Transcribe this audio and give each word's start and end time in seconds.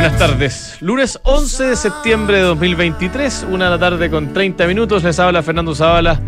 buenas 0.00 0.18
tardes. 0.18 0.76
Lunes 0.80 1.20
11 1.24 1.64
de 1.64 1.76
septiembre 1.76 2.38
de 2.38 2.42
2023, 2.44 3.44
una 3.50 3.66
de 3.66 3.70
la 3.72 3.78
tarde 3.78 4.08
con 4.08 4.32
30 4.32 4.66
minutos. 4.66 5.04
Les 5.04 5.18
habla 5.18 5.42
Fernando 5.42 5.74
Zavala, 5.74 6.18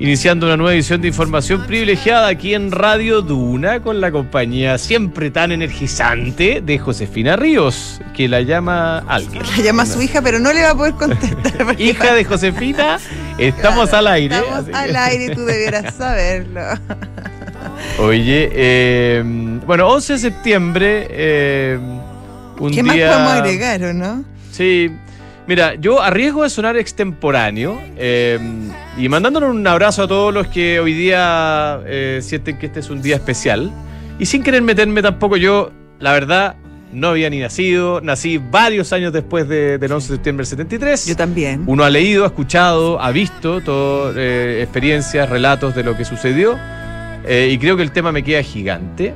iniciando 0.00 0.46
una 0.46 0.56
nueva 0.56 0.74
edición 0.74 1.00
de 1.00 1.06
información 1.06 1.64
privilegiada 1.64 2.26
aquí 2.26 2.52
en 2.52 2.72
Radio 2.72 3.22
Duna 3.22 3.80
con 3.80 4.00
la 4.00 4.10
compañía 4.10 4.76
siempre 4.76 5.30
tan 5.30 5.52
energizante 5.52 6.62
de 6.62 6.78
Josefina 6.80 7.36
Ríos, 7.36 8.00
que 8.12 8.26
la 8.26 8.40
llama 8.40 9.04
alguien. 9.06 9.44
La 9.56 9.62
llama 9.62 9.84
a 9.84 9.86
su 9.86 10.02
hija, 10.02 10.20
pero 10.20 10.40
no 10.40 10.52
le 10.52 10.62
va 10.62 10.70
a 10.70 10.76
poder 10.76 10.94
contestar. 10.94 11.76
Hija 11.80 12.14
de 12.14 12.24
Josefina, 12.24 12.98
estamos 13.38 13.90
Claro, 13.90 13.98
al 14.08 14.14
aire. 14.14 14.34
Estamos 14.34 14.58
así 14.58 14.70
al 14.74 14.96
aire 14.96 15.32
tú 15.32 15.42
debieras 15.44 15.94
saberlo. 15.96 16.60
Oye, 18.00 18.50
eh, 18.52 19.22
bueno, 19.64 19.86
11 19.86 20.14
de 20.14 20.18
septiembre, 20.18 21.06
eh, 21.08 21.78
un 22.66 22.74
¿Qué 22.74 22.82
día... 22.82 23.06
más 23.06 23.14
podemos 23.16 23.32
agregar 23.32 23.82
o 23.84 23.92
no? 23.94 24.24
Sí, 24.50 24.90
mira, 25.46 25.74
yo 25.76 26.00
a 26.02 26.10
riesgo 26.10 26.42
de 26.42 26.50
sonar 26.50 26.76
extemporáneo 26.76 27.80
eh, 27.96 28.38
y 28.98 29.08
mandándonos 29.08 29.50
un 29.54 29.66
abrazo 29.66 30.02
a 30.04 30.08
todos 30.08 30.32
los 30.32 30.46
que 30.48 30.78
hoy 30.80 30.92
día 30.92 31.80
eh, 31.86 32.20
sienten 32.22 32.58
que 32.58 32.66
este 32.66 32.80
es 32.80 32.90
un 32.90 33.00
día 33.02 33.16
especial 33.16 33.70
y 34.18 34.26
sin 34.26 34.42
querer 34.42 34.62
meterme 34.62 35.02
tampoco 35.02 35.36
yo, 35.36 35.72
la 35.98 36.12
verdad, 36.12 36.56
no 36.92 37.08
había 37.08 37.30
ni 37.30 37.38
nacido, 37.38 38.00
nací 38.02 38.36
varios 38.38 38.92
años 38.92 39.12
después 39.14 39.48
de- 39.48 39.78
del 39.78 39.90
11 39.92 40.08
de 40.08 40.14
septiembre 40.16 40.42
del 40.42 40.50
73. 40.50 41.06
Yo 41.06 41.16
también. 41.16 41.62
Uno 41.66 41.84
ha 41.84 41.90
leído, 41.90 42.24
ha 42.24 42.26
escuchado, 42.26 43.00
ha 43.00 43.10
visto 43.12 43.62
todo, 43.62 44.12
eh, 44.14 44.60
experiencias, 44.62 45.28
relatos 45.30 45.74
de 45.74 45.82
lo 45.84 45.96
que 45.96 46.04
sucedió 46.04 46.58
eh, 47.24 47.48
y 47.50 47.56
creo 47.58 47.76
que 47.78 47.82
el 47.82 47.92
tema 47.92 48.12
me 48.12 48.22
queda 48.22 48.42
gigante. 48.42 49.14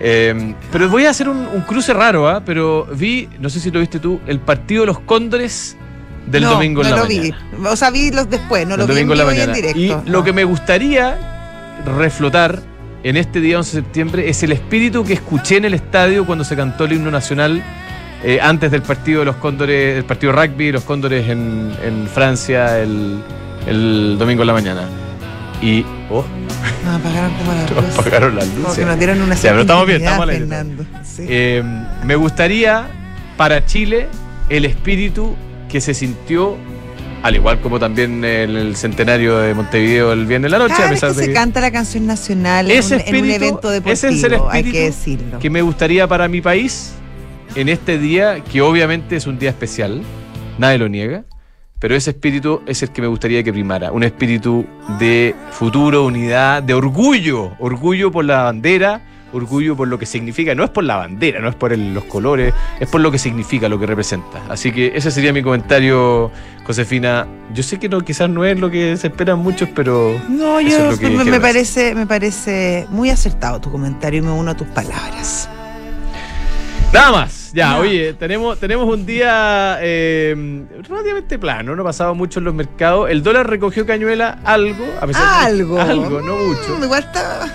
Eh, 0.00 0.54
pero 0.70 0.88
voy 0.88 1.06
a 1.06 1.10
hacer 1.10 1.28
un, 1.28 1.38
un 1.38 1.62
cruce 1.62 1.92
raro, 1.92 2.28
¿ah? 2.28 2.42
pero 2.44 2.86
vi, 2.94 3.28
no 3.40 3.48
sé 3.50 3.58
si 3.60 3.70
lo 3.70 3.80
viste 3.80 3.98
tú, 3.98 4.20
el 4.26 4.38
partido 4.40 4.82
de 4.82 4.86
los 4.86 5.00
cóndores 5.00 5.76
del 6.26 6.42
no, 6.44 6.50
domingo 6.52 6.82
en 6.82 6.90
no 6.90 6.96
la 6.96 7.02
lo 7.02 7.08
mañana. 7.08 7.38
vi. 7.58 7.66
O 7.66 7.76
sea, 7.76 7.90
vi 7.90 8.10
los 8.12 8.28
después, 8.30 8.66
no 8.66 8.74
El 8.74 8.80
lo 8.80 8.86
vi 8.86 9.00
en 9.00 9.08
la 9.08 9.16
y 9.16 9.20
en 9.20 9.26
mañana. 9.26 9.52
directo. 9.52 9.78
Y 9.80 9.88
lo 10.10 10.18
no. 10.18 10.24
que 10.24 10.32
me 10.32 10.44
gustaría 10.44 11.18
reflotar 11.84 12.60
en 13.02 13.16
este 13.16 13.40
día 13.40 13.58
11 13.58 13.76
de 13.76 13.82
septiembre 13.82 14.28
es 14.28 14.42
el 14.42 14.52
espíritu 14.52 15.04
que 15.04 15.14
escuché 15.14 15.56
en 15.56 15.64
el 15.64 15.74
estadio 15.74 16.26
cuando 16.26 16.44
se 16.44 16.56
cantó 16.56 16.84
el 16.84 16.92
himno 16.94 17.10
nacional 17.10 17.62
eh, 18.24 18.40
antes 18.42 18.70
del 18.72 18.82
partido 18.82 19.20
de 19.20 19.26
los 19.26 19.36
cóndores, 19.36 19.96
el 19.96 20.04
partido 20.04 20.32
de 20.32 20.46
rugby, 20.46 20.72
los 20.72 20.82
cóndores 20.84 21.28
en, 21.28 21.72
en 21.84 22.06
Francia 22.08 22.78
el, 22.80 23.20
el 23.66 24.16
domingo 24.18 24.42
en 24.42 24.46
la 24.48 24.52
mañana. 24.52 24.82
Y. 25.62 25.84
Oh, 26.10 26.24
No, 26.84 26.92
apagaron 26.94 27.32
como 27.34 27.52
las 27.52 27.70
luces. 27.76 27.98
apagaron 27.98 28.36
las 28.36 28.44
Como 28.46 28.58
luces. 28.60 28.78
que 28.78 28.84
nos 28.84 28.98
dieron 28.98 29.22
una 29.22 29.34
Ya, 29.34 29.50
pero 29.50 29.60
estamos 29.62 29.86
bien, 29.86 30.02
estamos. 30.04 30.26
Fernando. 30.26 30.84
Sí. 31.04 31.24
Eh, 31.28 31.62
me 32.04 32.16
gustaría 32.16 32.86
para 33.36 33.64
Chile 33.66 34.06
el 34.48 34.64
espíritu 34.64 35.34
que 35.68 35.80
se 35.80 35.94
sintió, 35.94 36.56
al 37.22 37.34
igual 37.34 37.60
como 37.60 37.78
también 37.78 38.24
en 38.24 38.56
el 38.56 38.76
centenario 38.76 39.38
de 39.38 39.52
Montevideo 39.52 40.12
el 40.12 40.26
viernes 40.26 40.50
de 40.50 40.58
la 40.58 40.64
noche, 40.66 40.82
a 40.82 40.88
pesar 40.88 41.10
que 41.10 41.16
de 41.16 41.22
se 41.22 41.28
que, 41.28 41.34
canta 41.34 41.60
la 41.60 41.70
canción 41.70 42.06
nacional 42.06 42.70
en 42.70 42.78
Ese 42.78 42.94
un, 42.96 43.02
en 43.06 43.24
un 43.24 43.30
evento 43.30 43.70
deportivo, 43.70 43.92
es 44.08 44.24
el 44.24 44.36
hay 44.50 44.64
que 44.64 44.84
decirlo. 44.84 45.38
que 45.38 45.50
me 45.50 45.60
gustaría 45.62 46.06
para 46.06 46.28
mi 46.28 46.40
país 46.40 46.92
en 47.54 47.68
este 47.68 47.98
día, 47.98 48.42
que 48.44 48.62
obviamente 48.62 49.16
es 49.16 49.26
un 49.26 49.38
día 49.38 49.50
especial, 49.50 50.00
nadie 50.58 50.78
lo 50.78 50.88
niega, 50.88 51.24
pero 51.78 51.94
ese 51.94 52.10
espíritu 52.10 52.62
es 52.66 52.82
el 52.82 52.90
que 52.90 53.00
me 53.02 53.08
gustaría 53.08 53.42
que 53.42 53.52
primara, 53.52 53.92
un 53.92 54.02
espíritu 54.02 54.66
de 54.98 55.34
futuro, 55.52 56.04
unidad, 56.04 56.62
de 56.62 56.74
orgullo, 56.74 57.52
orgullo 57.58 58.10
por 58.10 58.24
la 58.24 58.42
bandera, 58.44 59.00
orgullo 59.32 59.76
por 59.76 59.88
lo 59.88 59.98
que 59.98 60.06
significa, 60.06 60.54
no 60.54 60.64
es 60.64 60.70
por 60.70 60.84
la 60.84 60.96
bandera, 60.96 61.38
no 61.40 61.48
es 61.50 61.54
por 61.54 61.72
el- 61.72 61.92
los 61.92 62.04
colores, 62.04 62.54
es 62.80 62.88
por 62.88 63.00
lo 63.02 63.10
que 63.10 63.18
significa, 63.18 63.68
lo 63.68 63.78
que 63.78 63.84
representa. 63.86 64.42
Así 64.48 64.72
que 64.72 64.92
ese 64.94 65.10
sería 65.10 65.32
mi 65.34 65.42
comentario, 65.42 66.30
Josefina. 66.66 67.26
Yo 67.54 67.62
sé 67.62 67.78
que 67.78 67.88
no, 67.90 68.00
quizás 68.00 68.30
no 68.30 68.44
es 68.46 68.58
lo 68.58 68.70
que 68.70 68.96
se 68.96 69.08
esperan 69.08 69.38
muchos, 69.40 69.68
pero 69.74 70.18
No, 70.30 70.60
yo 70.62 70.90
es 70.92 71.00
me, 71.00 71.40
parece, 71.40 71.94
me 71.94 72.06
parece 72.06 72.86
muy 72.90 73.10
acertado 73.10 73.60
tu 73.60 73.70
comentario 73.70 74.20
y 74.20 74.22
me 74.24 74.30
uno 74.30 74.50
a 74.50 74.56
tus 74.56 74.66
palabras. 74.68 75.48
Nada 76.92 77.12
más. 77.12 77.50
Ya, 77.52 77.78
oye, 77.78 78.14
tenemos, 78.14 78.58
tenemos 78.58 78.86
un 78.92 79.04
día 79.04 79.78
eh, 79.80 80.64
relativamente 80.88 81.38
plano, 81.38 81.74
no 81.76 81.82
ha 81.82 81.84
pasado 81.84 82.14
mucho 82.14 82.38
en 82.40 82.44
los 82.46 82.54
mercados. 82.54 83.10
El 83.10 83.22
dólar 83.22 83.48
recogió 83.48 83.84
cañuela 83.86 84.38
algo, 84.44 84.86
a 85.00 85.06
pesar 85.06 85.22
de- 85.22 85.46
Algo. 85.46 85.80
algo, 85.80 86.20
no 86.22 86.36
Mm, 86.36 86.46
mucho. 86.48 86.78
Igual 86.84 87.00
está, 87.04 87.46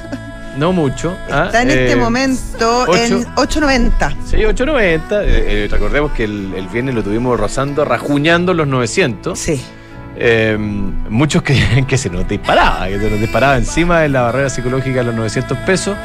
No 0.57 0.71
mucho. 0.71 1.15
ah, 1.31 1.45
está 1.47 1.63
en 1.63 1.69
este 1.71 1.91
eh, 1.93 1.95
momento 1.95 2.85
ocho. 2.87 2.93
en 2.95 3.25
8.90. 3.35 4.15
Sí, 4.25 4.37
8.90. 4.37 5.23
Eh, 5.23 5.63
eh, 5.65 5.67
recordemos 5.69 6.11
que 6.11 6.25
el, 6.25 6.53
el 6.55 6.67
viernes 6.67 6.93
lo 6.93 7.03
tuvimos 7.03 7.39
rozando, 7.39 7.85
rajuñando 7.85 8.53
los 8.53 8.67
900. 8.67 9.37
Sí. 9.37 9.59
Eh, 10.15 10.55
muchos 10.59 11.41
creían 11.41 11.85
que 11.87 11.97
se 11.97 12.09
nos 12.11 12.27
disparaba, 12.27 12.87
que 12.87 12.99
se 12.99 13.09
nos 13.09 13.19
disparaba 13.19 13.57
encima 13.57 14.01
de 14.01 14.09
la 14.09 14.21
barrera 14.23 14.49
psicológica 14.49 14.97
de 14.99 15.05
los 15.05 15.15
900 15.15 15.57
pesos. 15.59 15.97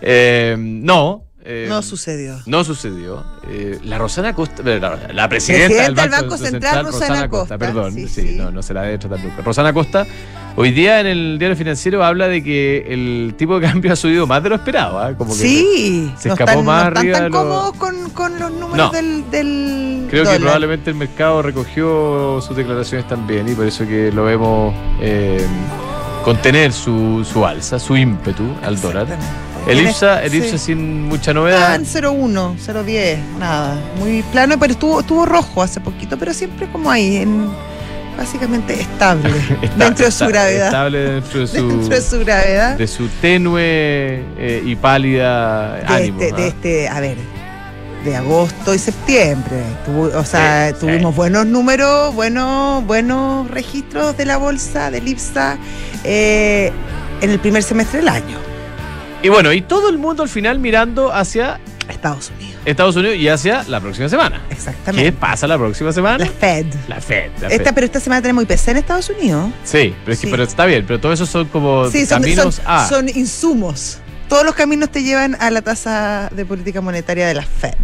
Eh, 0.00 0.56
no. 0.58 1.22
Eh, 1.48 1.66
No 1.68 1.80
sucedió. 1.82 2.38
No 2.46 2.64
sucedió. 2.64 3.24
Eh, 3.48 3.78
la 3.84 3.98
Rosana 3.98 4.34
Costa, 4.34 4.62
eh, 4.66 4.80
la, 4.80 4.98
la 5.12 5.28
presidenta, 5.28 5.66
Presidenta 5.68 5.84
del 6.02 6.10
Banco, 6.10 6.22
Banco 6.30 6.36
Central, 6.36 6.84
Rosana 6.86 7.28
Costa, 7.28 7.56
perdón, 7.58 7.92
sí, 7.94 8.08
sí, 8.08 8.28
sí. 8.30 8.34
no, 8.36 8.50
no 8.50 8.62
se 8.62 8.74
la 8.74 8.82
debe 8.82 8.98
tratar 8.98 9.20
nunca. 9.20 9.42
Rosana 9.42 9.72
Costa, 9.72 10.06
hoy 10.56 10.72
día 10.72 11.00
en 11.00 11.06
el 11.06 11.38
diario 11.38 11.56
financiero 11.56 12.04
habla 12.04 12.26
de 12.28 12.42
que 12.42 12.86
el 12.88 13.34
tipo 13.36 13.58
de 13.60 13.66
cambio 13.68 13.92
ha 13.92 13.96
subido 13.96 14.26
más 14.26 14.42
de 14.42 14.48
lo 14.48 14.54
esperado. 14.56 15.16
Como 15.16 15.32
que 15.32 15.38
Sí, 15.38 16.12
se 16.18 16.28
no 16.28 16.34
escapó 16.34 16.50
están, 16.50 16.64
más 16.66 16.92
no 16.92 16.98
arriba 17.00 17.18
tan 17.18 17.30
lo- 17.30 17.38
cómodos 17.38 17.76
con, 17.76 18.10
con 18.10 18.38
los 18.38 18.50
números 18.50 18.76
No. 18.76 18.90
del, 18.90 19.30
del 19.30 20.06
Creo 20.10 20.24
que 20.24 20.38
probablemente 20.40 20.90
el 20.90 20.96
mercado 20.96 21.42
recogió 21.42 22.40
sus 22.40 22.56
declaraciones 22.56 23.06
también 23.08 23.48
y 23.48 23.54
por 23.54 23.66
eso 23.66 23.86
que 23.86 24.10
lo 24.12 24.24
vemos 24.24 24.74
contener 26.24 26.72
su, 26.72 27.24
su 27.30 27.46
alza, 27.46 27.78
su 27.78 27.96
ímpetu 27.96 28.44
al 28.64 28.80
dólar. 28.80 29.06
El 29.66 29.80
IPSA, 29.80 30.22
el 30.22 30.30
sí. 30.30 30.36
IPSA 30.38 30.58
sin 30.58 31.02
mucha 31.08 31.30
Ah, 31.32 31.34
novedad. 31.34 31.74
en 31.74 31.84
0,1, 31.84 32.56
0,10, 32.58 33.18
nada. 33.38 33.76
Muy 33.98 34.22
plano, 34.32 34.58
pero 34.58 34.72
estuvo, 34.72 35.00
estuvo 35.00 35.26
rojo 35.26 35.62
hace 35.62 35.80
poquito, 35.80 36.16
pero 36.18 36.32
siempre 36.32 36.68
como 36.70 36.90
ahí, 36.90 37.16
en, 37.16 37.48
básicamente 38.16 38.80
estable, 38.80 39.28
Está- 39.62 39.84
dentro 39.84 40.06
de 40.06 40.12
su 40.12 40.24
está- 40.24 40.28
gravedad. 40.28 40.66
Estable 40.66 40.98
dentro 40.98 41.40
de 41.40 41.46
su, 41.48 41.68
Dentro 41.68 41.88
de 41.96 42.00
su 42.02 42.18
gravedad. 42.20 42.76
de 42.78 42.86
su 42.86 43.08
tenue 43.20 43.62
eh, 44.38 44.62
y 44.64 44.76
pálida 44.76 45.74
De 45.76 45.86
ánimo. 45.86 46.20
este, 46.20 46.36
de 46.36 46.42
¿ah? 46.42 46.46
este, 46.46 46.88
a 46.88 47.00
ver, 47.00 47.16
de 48.04 48.16
agosto 48.16 48.72
y 48.72 48.78
septiembre. 48.78 49.62
Tuvo- 49.84 50.16
o 50.16 50.24
sea, 50.24 50.68
Sí, 50.68 50.76
tuvimos 50.78 51.12
sí. 51.12 51.16
buenos 51.16 51.44
números, 51.44 52.14
buenos, 52.14 52.84
buenos 52.86 53.50
registros 53.50 54.16
de 54.16 54.24
la 54.26 54.36
bolsa, 54.36 54.92
del 54.92 55.08
IPSA, 55.08 55.58
eh, 56.04 56.70
en 57.20 57.30
el 57.30 57.40
primer 57.40 57.64
semestre 57.64 57.98
del 57.98 58.08
año. 58.08 58.38
Y 59.22 59.28
bueno, 59.28 59.52
y 59.52 59.60
todo 59.62 59.88
el 59.88 59.98
mundo 59.98 60.22
al 60.22 60.28
final 60.28 60.58
mirando 60.58 61.12
hacia 61.12 61.58
Estados 61.88 62.30
Unidos. 62.36 62.60
Estados 62.64 62.96
Unidos 62.96 63.16
y 63.16 63.28
hacia 63.28 63.62
la 63.64 63.80
próxima 63.80 64.08
semana. 64.08 64.42
¿Qué 64.48 64.54
Exactamente. 64.54 65.12
pasa 65.12 65.46
la 65.46 65.56
próxima 65.58 65.92
semana? 65.92 66.18
La 66.18 66.30
Fed. 66.30 66.66
La 66.88 67.00
Fed. 67.00 67.30
la 67.40 67.48
Esta, 67.48 67.64
Fed. 67.64 67.74
pero 67.74 67.84
esta 67.86 68.00
semana 68.00 68.22
tenemos 68.22 68.44
IPC 68.44 68.68
en 68.72 68.76
Estados 68.76 69.10
Unidos. 69.10 69.50
Sí, 69.64 69.94
pero 70.04 70.12
es 70.12 70.20
que 70.20 70.26
Sí. 70.26 70.30
pero 70.30 70.42
está 70.44 70.64
bien, 70.66 70.84
pero 70.86 71.00
todo 71.00 71.12
eso 71.12 71.26
son 71.26 71.46
como 71.46 71.88
Sí, 71.90 72.06
son, 72.06 72.22
caminos 72.22 72.56
son- 72.56 72.64
a. 72.68 72.88
son 72.88 73.08
insumos. 73.08 73.98
Todos 74.28 74.44
los 74.44 74.54
caminos 74.54 74.90
te 74.90 75.02
llevan 75.02 75.36
a 75.40 75.50
la 75.50 75.62
tasa 75.62 76.28
de 76.34 76.44
política 76.44 76.80
monetaria 76.80 77.26
de 77.26 77.34
la 77.34 77.42
Fed, 77.42 77.74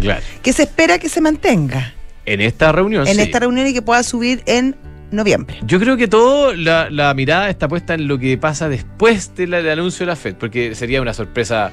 Claro. 0.00 0.20
que 0.42 0.52
se 0.52 0.64
espera 0.64 0.98
que 0.98 1.08
se 1.08 1.20
mantenga 1.20 1.94
En 2.26 2.40
esta 2.40 2.70
reunión. 2.72 3.06
en 3.06 3.14
sí. 3.14 3.20
esta 3.22 3.38
reunión 3.40 3.66
y 3.68 3.72
que 3.72 3.82
pueda 3.82 4.02
subir 4.02 4.42
en 4.46 4.76
noviembre. 5.12 5.58
Yo 5.64 5.78
creo 5.78 5.96
que 5.96 6.08
todo 6.08 6.54
la, 6.54 6.88
la 6.90 7.12
mirada 7.14 7.48
está 7.50 7.68
puesta 7.68 7.94
en 7.94 8.08
lo 8.08 8.18
que 8.18 8.36
pasa 8.38 8.68
después 8.68 9.34
del 9.36 9.50
del 9.52 9.68
anuncio 9.70 10.04
de 10.06 10.10
la 10.12 10.16
Fed, 10.16 10.34
porque 10.36 10.74
sería 10.74 11.00
una 11.02 11.14
sorpresa 11.14 11.70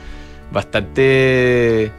bastante 0.52 1.92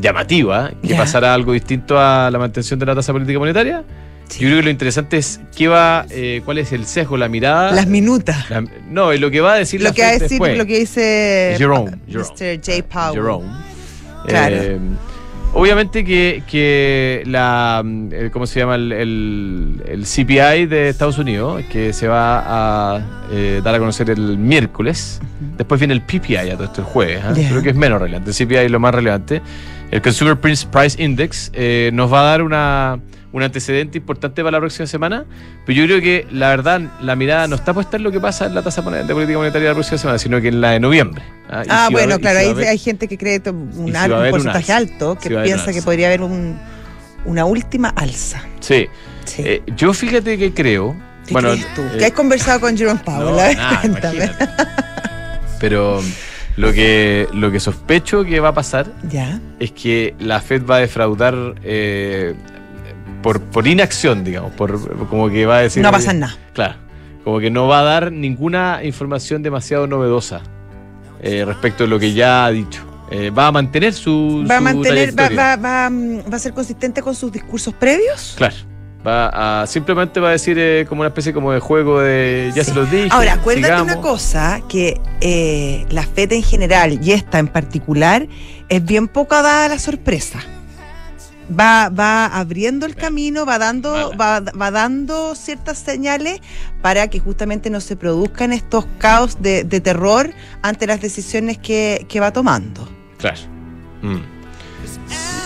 llamativa 0.00 0.70
que 0.86 0.94
pasara 0.94 1.34
algo 1.34 1.52
distinto 1.52 1.98
a 1.98 2.30
la 2.30 2.38
mantención 2.38 2.78
de 2.78 2.86
la 2.86 2.94
tasa 2.94 3.12
política 3.12 3.38
monetaria. 3.38 3.84
Sí. 4.28 4.40
Yo 4.40 4.46
creo 4.46 4.58
que 4.58 4.64
lo 4.64 4.70
interesante 4.70 5.16
es 5.18 5.40
qué 5.56 5.66
va, 5.66 6.06
eh, 6.08 6.40
cuál 6.44 6.58
es 6.58 6.70
el 6.72 6.86
sesgo, 6.86 7.16
la 7.16 7.28
mirada. 7.28 7.72
Las 7.72 7.88
minutas. 7.88 8.48
la- 8.48 8.64
no, 8.88 9.12
lo 9.12 9.30
que 9.30 9.40
va 9.40 9.54
a 9.54 9.56
decir 9.56 9.80
Lo 9.80 9.88
la 9.88 9.94
que 9.94 10.02
va 10.02 10.08
a 10.08 10.12
decir, 10.12 10.28
después. 10.28 10.56
lo 10.56 10.66
que 10.66 10.78
dice 10.78 11.54
Jerome, 11.58 11.90
Pa- 11.90 11.98
Jerome. 12.06 12.28
Mr. 12.38 12.60
J. 12.64 12.84
Powell. 12.88 13.12
Jerome. 13.14 13.48
Claro. 14.28 14.56
Eh, 14.56 14.78
obviamente 15.52 16.04
que, 16.04 16.42
que 16.50 17.22
la, 17.26 17.82
el- 17.84 18.30
¿cómo 18.30 18.46
se 18.46 18.60
llama? 18.60 18.74
El, 18.76 18.92
el- 18.92 19.82
el 19.86 20.04
CPI 20.04 20.66
de 20.66 20.88
Estados 20.88 21.18
Unidos, 21.18 21.62
que 21.70 21.92
se 21.92 22.08
va 22.08 22.96
a 22.96 23.00
eh, 23.32 23.60
dar 23.62 23.74
a 23.74 23.78
conocer 23.78 24.10
el 24.10 24.38
miércoles. 24.38 25.20
Después 25.56 25.80
viene 25.80 25.94
el 25.94 26.02
PPI, 26.02 26.32
ya 26.46 26.54
todo 26.54 26.64
esto 26.64 26.80
el 26.82 26.86
jueves. 26.86 27.22
Ya. 27.34 27.48
Creo 27.50 27.62
que 27.62 27.70
es 27.70 27.76
menos 27.76 28.00
relevante. 28.00 28.30
El 28.30 28.36
CPI 28.36 28.56
es 28.56 28.70
lo 28.70 28.80
más 28.80 28.94
relevante. 28.94 29.42
El 29.90 30.02
Consumer 30.02 30.38
Price 30.38 31.02
Index 31.02 31.50
eh, 31.52 31.90
nos 31.92 32.12
va 32.12 32.20
a 32.20 32.24
dar 32.24 32.42
una, 32.42 33.00
un 33.32 33.42
antecedente 33.42 33.98
importante 33.98 34.42
para 34.42 34.52
la 34.52 34.60
próxima 34.60 34.86
semana. 34.86 35.24
Pero 35.66 35.80
yo 35.80 35.86
creo 35.86 36.00
que 36.00 36.26
la 36.30 36.48
verdad, 36.50 36.80
la 37.02 37.16
mirada 37.16 37.48
no 37.48 37.56
está 37.56 37.74
puesta 37.74 37.96
en 37.96 38.04
lo 38.04 38.12
que 38.12 38.20
pasa 38.20 38.46
en 38.46 38.54
la 38.54 38.62
tasa 38.62 38.82
de 38.82 39.12
política 39.14 39.38
monetaria 39.38 39.68
de 39.68 39.70
la 39.70 39.74
próxima 39.74 39.98
semana, 39.98 40.18
sino 40.18 40.40
que 40.40 40.48
en 40.48 40.60
la 40.60 40.70
de 40.70 40.80
noviembre. 40.80 41.22
¿ah? 41.48 41.62
Ah, 41.68 41.84
si 41.88 41.92
bueno, 41.94 42.14
haber- 42.14 42.20
claro, 42.20 42.38
si 42.40 42.64
va 42.64 42.70
hay, 42.70 42.78
gente 42.78 43.08
que 43.08 43.18
cree 43.18 43.42
un, 43.46 43.72
si 43.86 43.90
va 43.90 44.04
al- 44.04 44.12
a 44.12 44.14
un 44.14 44.20
haber 44.20 44.32
un 44.34 44.38
porcentaje 44.42 44.72
alto 44.72 45.16
que 45.16 45.28
Si 45.28 45.34
piensa 45.34 45.72
que 45.72 45.82
podría 45.82 46.06
haber 46.06 46.22
un- 46.22 46.58
una 47.24 47.44
última 47.44 47.88
alza. 47.90 48.42
Sí. 48.60 48.86
Sí. 49.24 49.42
Eh, 49.44 49.62
yo 49.76 49.92
fíjate 49.92 50.38
que 50.38 50.54
creo. 50.54 50.96
¿Qué 51.26 51.32
bueno, 51.32 51.50
crees 51.50 51.74
tú? 51.74 51.82
eh, 51.82 51.96
¿Qué 51.98 52.04
has 52.06 52.12
conversado 52.12 52.60
con 52.60 52.76
Jerome 52.76 53.00
Powell? 53.04 53.24
No, 53.24 53.36
nada, 53.36 53.80
imagínate. 53.84 54.30
Pero 55.58 56.00
lo 56.60 56.72
que, 56.72 57.28
lo 57.32 57.50
que 57.50 57.60
sospecho 57.60 58.24
que 58.24 58.40
va 58.40 58.48
a 58.50 58.54
pasar 58.54 58.92
Ya. 59.08 59.40
es 59.58 59.72
que 59.72 60.14
la 60.18 60.40
Fed 60.40 60.64
va 60.66 60.76
a 60.76 60.78
defraudar 60.80 61.54
eh, 61.62 62.34
por, 63.22 63.40
por 63.40 63.66
inacción, 63.66 64.24
digamos, 64.24 64.52
por 64.52 65.06
como 65.08 65.28
que 65.28 65.46
va 65.46 65.58
a 65.58 65.60
decir... 65.62 65.82
No 65.82 65.90
va 65.90 65.96
a 65.96 66.00
pasar 66.00 66.14
nada. 66.16 66.36
Claro, 66.52 66.74
como 67.24 67.38
que 67.40 67.50
no 67.50 67.66
va 67.66 67.80
a 67.80 67.82
dar 67.82 68.12
ninguna 68.12 68.80
información 68.82 69.42
demasiado 69.42 69.86
novedosa 69.86 70.42
eh, 71.22 71.44
respecto 71.44 71.84
a 71.84 71.86
lo 71.86 71.98
que 71.98 72.12
ya 72.12 72.44
ha 72.46 72.50
dicho. 72.50 72.82
Eh, 73.10 73.30
va 73.30 73.48
a 73.48 73.52
mantener 73.52 73.92
su... 73.92 74.44
Va 74.48 74.58
a 74.58 74.60
mantener, 74.60 75.18
va, 75.18 75.28
va, 75.28 75.56
va, 75.56 75.90
mm, 75.90 76.32
va 76.32 76.36
a 76.36 76.38
ser 76.38 76.52
consistente 76.52 77.02
con 77.02 77.14
sus 77.14 77.32
discursos 77.32 77.74
previos. 77.74 78.34
Claro. 78.36 78.54
Va 79.06 79.62
a, 79.62 79.66
simplemente 79.66 80.20
va 80.20 80.28
a 80.28 80.32
decir 80.32 80.58
eh, 80.58 80.84
como 80.88 81.00
una 81.00 81.08
especie 81.08 81.32
como 81.32 81.52
de 81.52 81.60
juego 81.60 82.00
de 82.00 82.52
ya 82.54 82.62
Sí. 82.64 82.70
se 82.70 82.76
los 82.76 82.90
dije. 82.90 83.08
Ahora, 83.10 83.32
acuérdate 83.34 83.66
sigamos. 83.68 83.92
una 83.92 84.00
cosa, 84.02 84.60
que 84.68 85.00
eh, 85.22 85.86
la 85.88 86.02
FED 86.02 86.32
en 86.32 86.42
general 86.42 86.98
y 87.02 87.12
esta 87.12 87.38
en 87.38 87.48
particular 87.48 88.26
es 88.68 88.84
bien 88.84 89.08
poca 89.08 89.40
dada 89.40 89.64
a 89.64 89.68
la 89.68 89.78
sorpresa. 89.78 90.40
Va, 91.58 91.88
va 91.88 92.26
abriendo 92.26 92.86
el 92.86 92.94
camino, 92.94 93.44
va 93.44 93.58
dando, 93.58 94.12
va, 94.16 94.38
va 94.40 94.70
dando 94.70 95.34
ciertas 95.34 95.78
señales 95.78 96.40
para 96.80 97.08
que 97.08 97.18
justamente 97.18 97.70
no 97.70 97.80
se 97.80 97.96
produzcan 97.96 98.52
estos 98.52 98.86
caos 98.98 99.42
de, 99.42 99.64
de 99.64 99.80
terror 99.80 100.30
ante 100.62 100.86
las 100.86 101.00
decisiones 101.00 101.58
que, 101.58 102.06
que 102.08 102.20
va 102.20 102.32
tomando. 102.32 102.86
Claro. 103.18 103.40
Mm. 104.02 104.39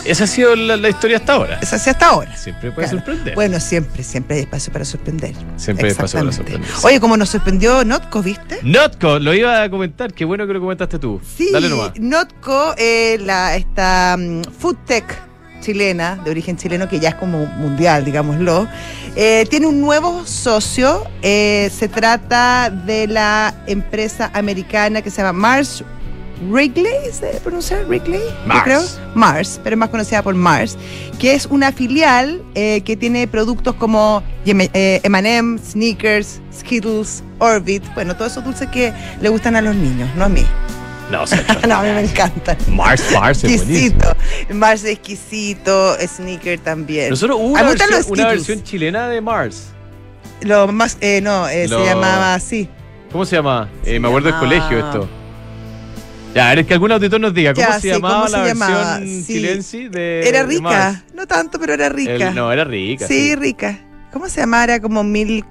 Esa 0.05 0.25
ha 0.25 0.27
sido 0.27 0.55
la, 0.55 0.77
la 0.77 0.89
historia 0.89 1.17
hasta 1.19 1.33
ahora. 1.35 1.59
Es 1.63 1.73
así 1.73 1.91
hasta 1.91 2.09
ahora. 2.09 2.37
Siempre 2.37 2.71
puede 2.73 2.89
Claro. 2.89 2.99
sorprender. 3.05 3.35
Bueno, 3.35 3.59
siempre, 3.61 4.03
siempre 4.03 4.37
hay 4.37 4.43
espacio 4.43 4.73
para 4.73 4.85
sorprender. 4.85 5.33
Siempre 5.57 5.87
hay 5.87 5.93
espacio 5.93 6.21
para 6.21 6.33
sorprender. 6.33 6.71
Oye, 6.83 7.01
como 7.01 7.17
nos 7.17 7.31
sorprendió 7.31 7.85
Notco, 7.85 8.23
¿viste? 8.23 8.59
Notco, 8.63 9.19
lo 9.19 9.33
iba 9.35 9.63
a 9.63 9.71
comentar. 9.71 10.13
Qué 10.13 10.25
bueno 10.25 10.47
que 10.47 10.53
lo 10.53 10.61
comentaste 10.61 10.99
tú. 10.99 11.21
Sí, 11.37 11.51
Dale 11.53 11.69
nomás. 11.69 11.93
Notco, 11.99 12.75
eh, 12.77 13.19
la, 13.23 13.57
esta 13.57 14.17
mm, 14.19 14.43
food 14.59 14.77
tech 14.87 15.05
chilena, 15.61 16.17
de 16.23 16.31
origen 16.31 16.59
chileno, 16.59 16.87
que 16.89 17.01
ya 17.01 17.09
es 17.11 17.15
como 17.15 17.47
mundial, 17.47 18.05
digámoslo, 18.05 18.69
eh, 19.17 19.47
tiene 19.49 19.67
un 19.67 19.81
nuevo 19.81 20.27
socio. 20.27 21.05
eh, 21.23 21.71
se 21.75 21.89
trata 21.89 22.69
de 22.69 23.07
la 23.07 23.55
empresa 23.67 24.31
americana 24.35 25.01
que 25.01 25.11
se 25.11 25.23
llama 25.23 25.33
Mars 25.33 25.83
Wrigley, 26.49 27.11
¿se 27.13 27.27
pronuncia 27.43 27.83
Wrigley? 27.87 28.21
Yo 28.21 28.47
Mars. 28.47 28.63
creo. 28.65 28.83
Mars, 29.15 29.61
pero 29.63 29.75
es 29.75 29.79
más 29.79 29.89
conocida 29.89 30.23
por 30.23 30.35
Mars, 30.35 30.77
que 31.19 31.35
es 31.35 31.47
una 31.47 31.73
filial 31.73 32.43
eh, 32.55 32.83
que 32.85 32.97
tiene 32.97 33.27
productos 33.29 33.75
como 33.75 34.23
Yem- 34.45 34.71
eh, 34.75 35.01
M&M, 35.03 35.59
Sneakers, 35.59 36.41
Skittles, 36.53 37.23
Orbit, 37.39 37.83
bueno, 37.95 38.17
todos 38.17 38.33
esos 38.33 38.45
dulces 38.45 38.69
que 38.69 38.93
le 39.21 39.29
gustan 39.29 39.57
a 39.57 39.61
los 39.63 39.75
niños, 39.75 40.09
no 40.17 40.25
a 40.25 40.29
mí. 40.29 40.45
No, 41.11 41.25
no, 41.69 41.75
a 41.77 41.83
mí 41.83 41.91
me 41.91 42.01
encantan. 42.01 42.57
Mars 42.69 43.05
Mars 43.13 43.45
es 43.45 43.59
buenísimo. 43.65 43.97
Exquisito. 44.01 44.55
Mars 44.55 44.85
es 44.85 44.91
exquisito, 44.91 45.97
Sneaker 46.01 46.59
también. 46.61 47.11
Nosotros 47.11 47.37
hubo 47.39 47.49
una 47.53 47.63
versión, 48.29 48.59
una 48.59 48.65
chilena 48.65 49.09
de 49.09 49.21
Mars. 49.21 49.65
Lo 50.41 50.67
más, 50.69 50.97
eh, 51.01 51.21
no, 51.23 51.49
eh, 51.49 51.69
Lo- 51.69 51.79
se 51.81 51.85
llamaba 51.91 52.35
así. 52.35 52.69
¿Cómo 53.13 53.25
se 53.25 53.37
llama? 53.37 53.69
Eh, 53.85 54.01
me 54.01 54.09
acuerdo 54.09 54.31
del 54.31 54.39
colegio 54.41 54.79
esto. 54.79 55.09
Ya, 56.35 56.55
ver, 56.55 56.67
que 56.67 56.75
algún 56.75 56.91
auditor 56.93 57.21
nos 57.21 57.33
diga, 57.33 57.55
¿cómo 57.55 57.67
Ya, 57.67 57.75
se 57.75 57.81
sí, 57.83 57.89
llamaba 57.89 58.15
¿cómo 58.17 58.29
se 58.29 58.37
la 58.37 58.47
llamaba? 58.49 58.99
versión 58.99 59.63
Sí. 59.63 59.89
de 59.89 60.29
Era 60.29 60.41
de 60.41 60.47
rica, 60.49 61.05
no 61.15 61.27
tanto, 61.27 61.59
pero 61.61 61.75
era 61.75 61.89
rica. 61.89 62.29
El- 62.31 62.35
no, 62.35 62.51
era 62.53 62.65
rica. 62.65 63.07
sí, 63.07 63.35
rica. 63.37 63.79
¿Cómo 64.13 64.29
se 64.29 64.41
llamaba? 64.41 64.65
Era 64.65 64.81
como 64.81 65.05
Milk. 65.05 65.47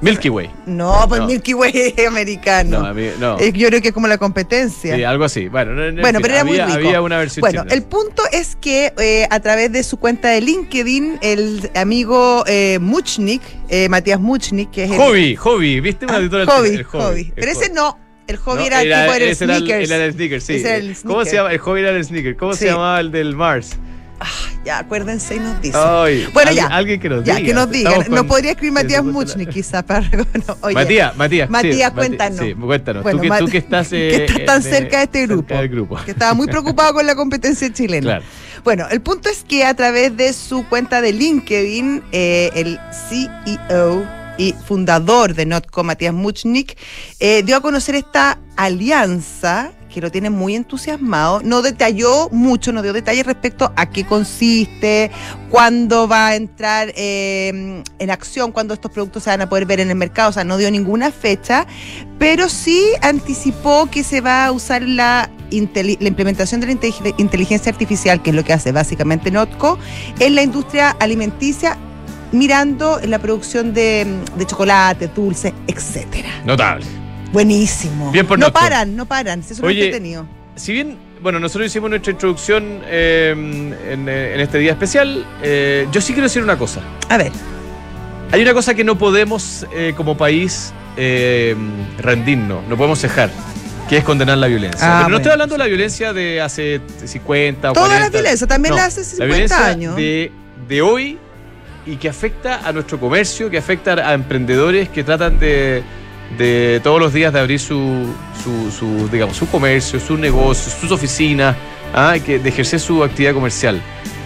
Milky 0.00 0.28
Way. 0.28 0.50
No, 0.66 1.06
pues 1.08 1.20
No. 1.22 1.26
Milky 1.28 1.54
Way 1.54 1.94
es 1.96 2.06
americano. 2.06 2.80
No, 2.80 2.86
a 2.86 2.92
mí, 2.92 3.06
no. 3.18 3.38
Yo 3.40 3.68
creo 3.68 3.80
que 3.80 3.88
es 3.88 3.94
como 3.94 4.06
la 4.06 4.18
competencia. 4.18 4.94
Sí, 4.96 5.02
algo 5.04 5.24
así. 5.24 5.48
Bueno, 5.48 5.70
no- 5.72 5.80
no, 5.82 5.86
en 5.88 6.00
Bueno, 6.02 6.18
pero 6.20 6.34
era 6.34 6.44
muy 6.44 6.58
rico. 6.58 6.72
había 6.72 7.00
una 7.00 7.16
versión 7.16 7.40
Bueno, 7.40 7.64
el 7.70 7.82
punto 7.84 8.22
es 8.30 8.56
que 8.60 8.92
eh, 8.98 9.26
a 9.30 9.40
través 9.40 9.72
de 9.72 9.82
su 9.82 9.98
cuenta 9.98 10.28
de 10.28 10.42
LinkedIn, 10.42 11.20
el 11.22 11.70
amigo 11.74 12.44
eh, 12.46 12.78
Muchnik, 12.82 13.40
eh, 13.70 13.88
Matías 13.88 14.20
Muchnik, 14.20 14.70
que 14.72 14.84
es 14.84 14.90
el. 14.90 14.98
Hobby, 14.98 15.36
hobby, 15.36 15.80
¿viste 15.80 16.04
una 16.04 16.14
Ah, 16.14 16.16
auditora 16.18 16.44
hobby? 16.46 16.68
El 16.70 16.82
hobby. 16.84 17.20
el 17.20 17.32
Pero 17.36 17.50
ese 17.52 17.66
hobby. 17.68 17.74
no, 17.74 17.98
el 18.26 18.36
hobby 18.38 18.60
No, 18.60 18.66
era, 18.66 18.82
el 18.82 18.88
tipo 18.88 19.14
era 19.14 19.24
el- 19.26 19.36
sneakers. 19.36 19.90
Era 19.90 20.04
el 20.04 20.12
sneaker, 20.14 20.40
sí. 20.40 20.52
El 20.64 20.82
¿Cómo 20.82 20.94
sneaker. 20.94 21.26
se 21.30 21.36
llama? 21.36 21.52
El 21.52 21.58
hobby 21.58 21.80
era 21.80 21.90
el 21.90 22.04
sneaker. 22.04 22.36
¿Cómo 22.36 22.52
Sí. 22.54 22.58
se 22.60 22.66
llamaba 22.66 23.00
el 23.00 23.10
del 23.12 23.34
Mars? 23.36 23.76
Ya, 24.64 24.78
acuérdense 24.78 25.36
y 25.36 25.40
nos 25.40 25.60
dicen. 25.60 25.78
Ay, 25.84 26.26
Bueno, 26.32 26.50
ya. 26.52 26.68
Alguien 26.68 26.98
que 26.98 27.10
nos 27.10 27.22
ya, 27.24 27.34
diga. 27.34 27.46
que 27.46 27.52
nos. 27.54 27.70
Estamos 27.70 28.08
Nos 28.08 28.18
con- 28.20 28.28
podría 28.28 28.52
escribir 28.52 28.70
Sí, 28.78 28.82
Matías 28.82 29.04
Muchnik, 29.04 29.50
quizás 29.50 29.82
para. 29.82 30.00
oye, 30.62 30.74
Matías, 30.74 31.14
Matías. 31.16 31.48
sí, 31.48 31.52
Matías, 31.52 31.92
Mati- 31.92 31.94
cuéntanos. 31.94 32.38
Sí, 32.38 32.54
cuéntanos. 32.54 33.02
Bueno, 33.02 33.18
tú, 33.20 33.28
que, 33.28 33.38
tú 33.40 33.46
que 33.48 33.58
estás. 33.58 33.88
que 33.90 34.16
eh, 34.16 34.24
estás 34.24 34.44
tan 34.46 34.60
eh, 34.60 34.62
cerca 34.62 34.96
de 34.98 35.02
este 35.04 35.18
cerca 35.20 35.34
grupo. 35.34 35.54
del 35.54 35.68
grupo. 35.68 35.96
que 36.06 36.10
estaba 36.12 36.32
muy 36.32 36.46
preocupado 36.46 36.94
con 36.94 37.04
la 37.06 37.14
competencia 37.14 37.70
chilena. 37.70 38.00
Claro. 38.06 38.24
Bueno, 38.62 38.86
el 38.90 39.02
punto 39.02 39.28
es 39.28 39.44
que 39.46 39.66
a 39.66 39.74
través 39.74 40.16
de 40.16 40.32
su 40.32 40.66
cuenta 40.68 41.02
de 41.02 41.12
LinkedIn, 41.12 42.02
eh, 42.12 42.50
el 42.54 42.78
CEO 43.10 44.06
y 44.38 44.52
fundador 44.52 45.34
de 45.34 45.46
Notco, 45.46 45.84
Matías 45.84 46.14
Muchnik, 46.14 46.76
eh, 47.20 47.42
dio 47.44 47.56
a 47.56 47.60
conocer 47.60 47.94
esta 47.94 48.38
alianza 48.56 49.72
que 49.92 50.00
lo 50.00 50.10
tiene 50.10 50.28
muy 50.28 50.56
entusiasmado. 50.56 51.40
No 51.44 51.62
detalló 51.62 52.28
mucho, 52.30 52.72
no 52.72 52.82
dio 52.82 52.92
detalles 52.92 53.24
respecto 53.24 53.72
a 53.76 53.90
qué 53.90 54.04
consiste, 54.04 55.12
cuándo 55.50 56.08
va 56.08 56.28
a 56.28 56.34
entrar 56.34 56.92
eh, 56.96 57.82
en 58.00 58.10
acción, 58.10 58.50
cuándo 58.50 58.74
estos 58.74 58.90
productos 58.90 59.22
se 59.22 59.30
van 59.30 59.42
a 59.42 59.48
poder 59.48 59.66
ver 59.66 59.78
en 59.78 59.90
el 59.90 59.96
mercado. 59.96 60.30
O 60.30 60.32
sea, 60.32 60.42
no 60.42 60.56
dio 60.56 60.68
ninguna 60.72 61.12
fecha, 61.12 61.68
pero 62.18 62.48
sí 62.48 62.82
anticipó 63.02 63.88
que 63.88 64.02
se 64.02 64.20
va 64.20 64.46
a 64.46 64.50
usar 64.50 64.82
la, 64.82 65.30
la 65.52 66.08
implementación 66.08 66.60
de 66.60 66.66
la 66.66 66.72
intelig- 66.72 67.14
inteligencia 67.18 67.70
artificial, 67.70 68.20
que 68.20 68.30
es 68.30 68.36
lo 68.36 68.42
que 68.42 68.52
hace 68.52 68.72
básicamente 68.72 69.30
Notco, 69.30 69.78
en 70.18 70.34
la 70.34 70.42
industria 70.42 70.90
alimenticia, 70.90 71.78
mirando 72.34 73.00
en 73.00 73.10
la 73.10 73.18
producción 73.18 73.72
de, 73.74 74.06
de 74.36 74.46
chocolate, 74.46 75.08
dulces, 75.08 75.52
etcétera. 75.66 76.28
Notable. 76.44 76.84
Buenísimo. 77.32 78.10
Bien 78.12 78.26
por 78.26 78.38
no 78.38 78.52
paran, 78.52 78.94
no 78.96 79.06
paran. 79.06 79.40
Eso 79.40 79.54
es 79.54 79.60
lo 79.60 79.70
entretenido. 79.70 80.26
Si 80.56 80.72
bien, 80.72 80.96
bueno, 81.20 81.40
nosotros 81.40 81.66
hicimos 81.66 81.90
nuestra 81.90 82.12
introducción 82.12 82.80
eh, 82.86 83.30
en, 83.90 84.08
en 84.08 84.40
este 84.40 84.58
día 84.58 84.72
especial, 84.72 85.26
eh, 85.42 85.88
yo 85.90 86.00
sí 86.00 86.12
quiero 86.12 86.26
decir 86.28 86.42
una 86.42 86.56
cosa. 86.56 86.80
A 87.08 87.16
ver, 87.16 87.32
Hay 88.30 88.40
una 88.42 88.54
cosa 88.54 88.74
que 88.74 88.84
no 88.84 88.96
podemos 88.96 89.66
eh, 89.74 89.94
como 89.96 90.16
país 90.16 90.72
eh, 90.96 91.56
rendirnos, 91.98 92.64
no 92.68 92.76
podemos 92.76 93.00
cejar, 93.00 93.30
que 93.88 93.96
es 93.96 94.04
condenar 94.04 94.38
la 94.38 94.46
violencia. 94.46 94.78
Ah, 94.80 94.90
Pero 94.90 94.98
no 94.98 95.02
bueno, 95.04 95.16
estoy 95.16 95.32
hablando 95.32 95.54
de 95.54 95.58
la 95.58 95.66
violencia 95.66 96.12
de 96.12 96.40
hace 96.40 96.80
50 97.04 97.70
o 97.70 97.74
todas 97.74 97.88
40. 97.88 98.00
las 98.04 98.12
violencias, 98.12 98.48
también 98.48 98.70
No, 98.70 98.76
la 98.80 98.84
hace 98.86 99.00
la 99.00 99.06
50 99.06 99.24
violencia 99.26 99.66
años. 99.66 99.96
de, 99.96 100.30
de 100.68 100.82
hoy 100.82 101.18
y 101.86 101.96
que 101.96 102.08
afecta 102.08 102.66
a 102.66 102.72
nuestro 102.72 102.98
comercio, 102.98 103.50
que 103.50 103.58
afecta 103.58 103.92
a 103.92 104.14
emprendedores 104.14 104.88
que 104.88 105.04
tratan 105.04 105.38
de, 105.38 105.82
de 106.38 106.80
todos 106.82 107.00
los 107.00 107.12
días 107.12 107.32
de 107.32 107.40
abrir 107.40 107.60
su, 107.60 108.06
su, 108.42 108.70
su, 108.70 109.08
digamos, 109.08 109.36
su 109.36 109.48
comercio, 109.48 110.00
su 110.00 110.16
negocio, 110.16 110.72
sus 110.72 110.90
oficinas, 110.90 111.56
¿ah? 111.92 112.14
de 112.14 112.48
ejercer 112.48 112.80
su 112.80 113.02
actividad 113.02 113.34
comercial. 113.34 113.80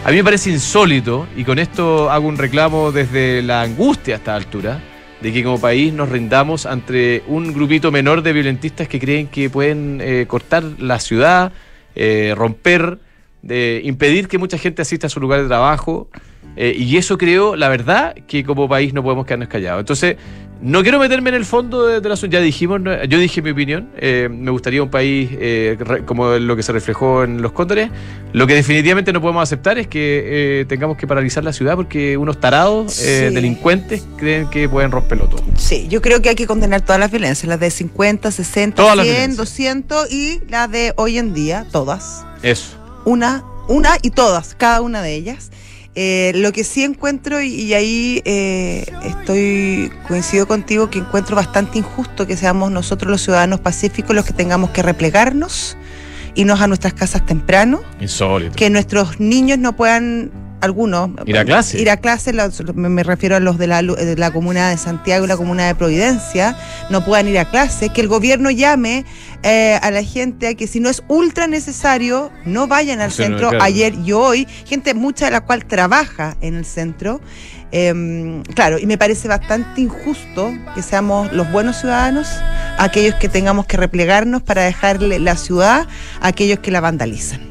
A 0.05 0.11
mí 0.11 0.17
me 0.17 0.25
parece 0.25 0.50
insólito, 0.50 1.27
y 1.37 1.45
con 1.45 1.59
esto 1.59 2.11
hago 2.11 2.29
un 2.29 2.38
reclamo 2.38 2.93
desde 2.93 3.43
la 3.43 3.62
angustia 3.62 4.15
a 4.15 4.19
esta 4.19 4.35
altura, 4.37 4.81
de 5.21 5.33
que 5.33 5.43
como 5.43 5.61
país 5.61 5.93
nos 5.93 6.09
rindamos 6.09 6.65
ante 6.65 7.25
un 7.27 7.53
grupito 7.53 7.91
menor 7.91 8.23
de 8.23 8.33
violentistas 8.33 8.87
que 8.87 9.00
creen 9.00 9.27
que 9.27 9.50
pueden 9.50 10.00
eh, 10.00 10.27
cortar 10.29 10.62
la 10.79 11.00
ciudad, 11.00 11.53
eh, 11.97 12.33
romper, 12.37 12.99
impedir 13.83 14.29
que 14.29 14.38
mucha 14.38 14.59
gente 14.59 14.83
asista 14.83 15.09
a 15.09 15.11
su 15.11 15.21
lugar 15.21 15.43
de 15.43 15.49
trabajo. 15.49 16.09
Eh, 16.57 16.75
y 16.76 16.97
eso 16.97 17.17
creo, 17.19 17.57
la 17.57 17.69
verdad, 17.69 18.14
que 18.26 18.45
como 18.45 18.69
país 18.69 18.93
no 18.95 19.02
podemos 19.02 19.26
quedarnos 19.26 19.49
callados. 19.49 19.81
Entonces, 19.81 20.17
No 20.61 20.83
quiero 20.83 20.99
meterme 20.99 21.28
en 21.31 21.37
el 21.37 21.45
fondo 21.45 21.87
de, 21.87 22.00
de 22.00 22.09
la 22.09 22.17
Ya 22.17 22.40
dijimos, 22.40 22.81
yo 23.09 23.19
dije 23.21 23.40
mi 23.43 23.50
opinión. 23.50 23.90
eh, 23.97 24.28
me 24.28 24.50
gustaría 24.50 24.83
un 24.83 24.90
país 24.90 25.31
eh, 25.35 25.78
como 26.05 26.31
lo 26.33 26.57
que 26.57 26.64
se 26.64 26.73
reflejó 26.73 27.23
en 27.23 27.40
los 27.43 27.52
cóndores. 27.52 27.90
Lo 28.33 28.45
que 28.49 28.55
definitivamente 28.55 29.12
no 29.12 29.21
podemos 29.21 29.45
aceptar 29.45 29.78
es 29.78 29.87
que 29.87 30.61
eh, 30.61 30.64
tengamos 30.64 30.97
que 30.97 31.07
paralizar 31.07 31.45
la 31.45 31.52
ciudad 31.52 31.76
porque 31.76 32.17
unos 32.17 32.40
tarados 32.40 32.99
eh, 33.05 33.28
Sí. 33.28 33.35
delincuentes 33.37 34.05
creen 34.17 34.50
que 34.50 34.69
pueden 34.69 34.90
romperlo 34.90 35.28
todo. 35.28 35.45
Sí, 35.55 35.87
yo 35.88 36.02
creo 36.02 36.21
que 36.23 36.31
hay 36.31 36.35
que 36.35 36.49
condenar 36.49 36.81
todas 36.81 36.99
las 36.99 37.12
violencias, 37.12 37.49
las 37.49 37.61
de 37.61 37.71
50, 37.71 38.33
60, 38.33 38.75
Todas 38.83 38.97
las 38.97 39.07
100, 39.07 39.14
violencias. 39.17 39.37
200 39.37 40.11
y 40.11 40.40
las 40.49 40.69
de 40.73 40.93
hoy 40.97 41.19
en 41.19 41.35
día, 41.35 41.67
todas. 41.71 42.25
Eso. 42.43 42.76
Una, 43.05 43.45
una 43.69 43.90
y 44.02 44.11
todas, 44.11 44.57
cada 44.57 44.81
una 44.81 45.02
de 45.02 45.14
ellas. 45.14 45.52
Eh, 46.00 46.31
lo 46.37 46.52
que 46.52 46.62
sí 46.62 46.85
encuentro, 46.85 47.40
y, 47.43 47.49
y 47.49 47.75
ahí 47.75 48.23
eh, 48.25 48.87
estoy 49.02 49.90
coincido 50.07 50.47
contigo, 50.47 50.90
que 50.90 51.00
encuentro 51.00 51.35
bastante 51.35 51.76
injusto 51.76 52.25
que 52.25 52.37
seamos 52.37 52.71
nosotros 52.71 53.11
los 53.11 53.21
ciudadanos 53.21 53.59
pacíficos 53.59 54.14
los 54.14 54.25
que 54.25 54.33
tengamos 54.33 54.71
que 54.71 54.81
replegarnos, 54.81 55.76
irnos 56.37 56.61
a 56.61 56.69
nuestras 56.69 56.95
casas 56.95 57.26
temprano, 57.26 57.81
Insólito. 58.00 58.55
que 58.55 58.71
nuestros 58.71 59.19
niños 59.19 59.59
no 59.59 59.75
puedan, 59.75 60.31
algunos, 60.61 61.11
Ir 61.27 61.38
a 61.38 61.45
clase. 61.45 61.81
Ir 61.81 61.91
a 61.91 61.97
clase, 61.97 62.33
los- 62.33 62.65
me 62.75 63.03
refiero 63.03 63.37
a 63.37 63.41
los 63.41 63.59
de 63.59 63.67
la, 63.67 63.83
de 63.83 64.17
la 64.17 64.31
comuna 64.31 64.71
de 64.71 64.77
Santiago 64.77 65.25
y 65.25 65.29
la 65.29 65.37
comuna 65.37 65.67
de 65.67 65.75
Providencia, 65.75 66.57
no 66.91 67.05
puedan 67.05 67.29
ir 67.29 67.38
a 67.38 67.45
clase, 67.50 67.91
que 67.91 68.00
el 68.00 68.09
gobierno 68.09 68.50
llame 68.50 69.05
eh, 69.43 69.79
a 69.83 69.91
la 69.91 70.03
gente 70.03 70.49
a 70.49 70.55
que 70.55 70.67
si 70.67 70.81
no 70.81 70.88
es 70.88 71.03
ultra 71.09 71.47
necesario, 71.47 72.31
no 72.45 72.67
vayan 72.67 73.00
al 73.00 73.12
centro 73.12 73.50
claro. 73.50 73.62
ayer 73.65 73.95
y 74.05 74.12
hoy, 74.12 74.47
gente 74.67 74.95
mucha 74.95 75.27
de 75.27 75.31
la 75.31 75.43
cual 75.43 75.65
trabaja 75.65 76.37
en 76.41 76.55
el 76.57 76.65
centro. 76.65 77.21
Em, 77.71 78.43
claro, 78.55 78.79
y 78.79 78.87
me 78.87 78.97
parece 78.97 79.29
bastante 79.29 79.83
injusto 79.83 80.53
que 80.75 80.81
seamos 80.83 81.31
los 81.35 81.53
buenos 81.53 81.77
ciudadanos, 81.77 82.27
aquellos 82.79 83.15
que 83.17 83.29
tengamos 83.29 83.67
que 83.67 83.77
replegarnos 83.77 84.43
para 84.43 84.62
dejarle 84.62 85.19
la 85.19 85.37
ciudad 85.37 85.87
a 86.21 86.29
aquellos 86.29 86.61
que 86.61 86.71
la 86.71 86.81
vandalizan. 86.81 87.48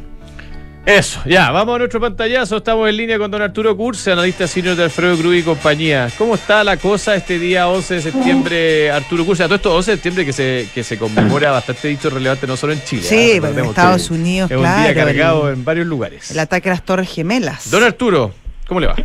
Eso, 0.88 1.20
ya, 1.25 1.51
vamos 1.51 1.75
a 1.75 1.79
nuestro 1.79 2.00
pantallazo. 2.00 2.56
Estamos 2.58 2.88
en 2.88 2.96
línea 2.96 3.17
con 3.17 3.29
don 3.29 3.41
Arturo 3.41 3.75
Curse, 3.75 4.10
analista 4.13 4.48
senior 4.48 4.74
de 4.77 4.86
Alfredo 4.86 5.17
Cruz 5.17 5.36
y 5.36 5.44
compañía. 5.44 6.08
¿Cómo 6.17 6.36
está 6.36 6.63
la 6.63 6.77
cosa 6.77 7.13
este 7.13 7.38
día 7.38 7.67
11 7.67 7.96
de 7.96 8.01
septiembre, 8.03 8.89
Arturo 8.91 9.25
Curse? 9.25 9.44
A 9.44 9.48
todo 9.48 9.56
esto 9.58 9.75
11 9.75 9.91
de 9.91 9.98
septiembre 9.98 10.25
que 10.25 10.32
se, 10.32 10.70
que 10.74 10.86
se 10.86 10.98
conmemora 10.98 11.51
bastante 11.51 11.89
dicho 11.89 12.10
relevante 12.10 12.48
no 12.48 12.56
solo 12.56 12.72
en 12.72 12.82
Chile. 12.86 13.01
Sí, 13.03 13.34
¿ah? 13.36 13.39
pero 13.41 13.60
en 13.60 13.65
Estados 13.65 14.08
que 14.08 14.13
Unidos, 14.13 14.50
Es 14.50 14.56
un 14.56 14.63
claro. 14.63 14.82
día 14.84 14.96
cargado 14.96 15.50
el, 15.50 15.56
en 15.56 15.65
varios 15.65 15.88
lugares. 15.88 16.32
el 16.32 16.39
ataque 16.39 16.70
a 16.70 16.72
las 16.72 16.84
Torres 16.86 17.10
Gemelas. 17.13 17.70
Don 17.70 17.84
Arturo, 17.84 18.32
¿cómo 18.65 18.79
le 18.79 18.88
va? 18.88 18.96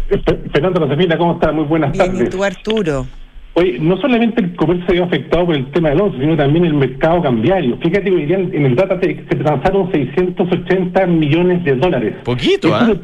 Fernando 0.53 0.81
Josefina, 0.83 1.19
¿cómo 1.19 1.33
está? 1.35 1.51
Muy 1.51 1.65
buenas 1.65 1.91
Bien, 1.91 2.07
y 2.07 2.19
tardes. 2.19 2.31
tú, 2.31 2.45
Arturo. 2.45 3.07
Oye, 3.55 3.79
no 3.79 3.99
solamente 3.99 4.41
el 4.43 4.57
comercio 4.57 4.87
se 4.87 4.93
vio 4.95 5.05
afectado 5.05 5.45
por 5.47 5.55
el 5.57 5.67
tema 5.73 5.91
del 5.91 6.01
11, 6.01 6.19
sino 6.19 6.37
también 6.37 6.65
el 6.65 6.75
mercado 6.75 7.21
cambiario. 7.23 7.77
Fíjate 7.79 8.05
que 8.05 8.11
hoy 8.11 8.25
día 8.27 8.39
en 8.39 8.65
el 8.67 8.75
Datatec 8.75 9.29
se 9.29 9.37
transaron 9.37 9.93
680 9.93 11.07
millones 11.07 11.63
de 11.65 11.77
dólares. 11.77 12.15
Poquito, 12.25 12.69
Eso, 12.69 12.81
es 12.83 12.89
lo, 12.89 12.95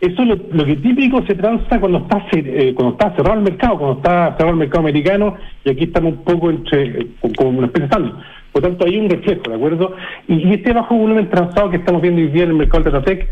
eso 0.00 0.22
es 0.22 0.28
lo, 0.28 0.36
lo 0.52 0.64
que 0.66 0.76
típico 0.76 1.24
se 1.26 1.34
transa 1.34 1.80
cuando 1.80 1.98
está 1.98 2.26
eh, 2.32 2.74
cuando 2.76 2.92
está 2.92 3.16
cerrado 3.16 3.38
el 3.38 3.44
mercado, 3.44 3.78
cuando 3.78 3.96
está 3.96 4.32
cerrado 4.36 4.50
el 4.50 4.56
mercado 4.58 4.80
americano, 4.80 5.34
y 5.64 5.70
aquí 5.70 5.84
estamos 5.84 6.12
un 6.12 6.24
poco 6.24 6.50
entre 6.50 6.82
eh, 7.00 7.06
como 7.36 7.50
una 7.58 7.66
especie 7.68 7.88
de 7.88 7.92
saldo. 7.94 8.18
Por 8.52 8.62
tanto, 8.62 8.84
hay 8.86 8.98
un 8.98 9.08
reflejo, 9.08 9.42
¿de 9.48 9.54
acuerdo? 9.54 9.94
Y, 10.28 10.34
y 10.48 10.52
este 10.54 10.72
bajo 10.74 10.94
volumen 10.94 11.30
transado 11.30 11.70
que 11.70 11.76
estamos 11.78 12.02
viendo 12.02 12.20
hoy 12.20 12.28
día 12.28 12.44
en 12.44 12.50
el 12.50 12.56
mercado 12.56 12.84
del 12.84 12.92
Datatec, 12.92 13.28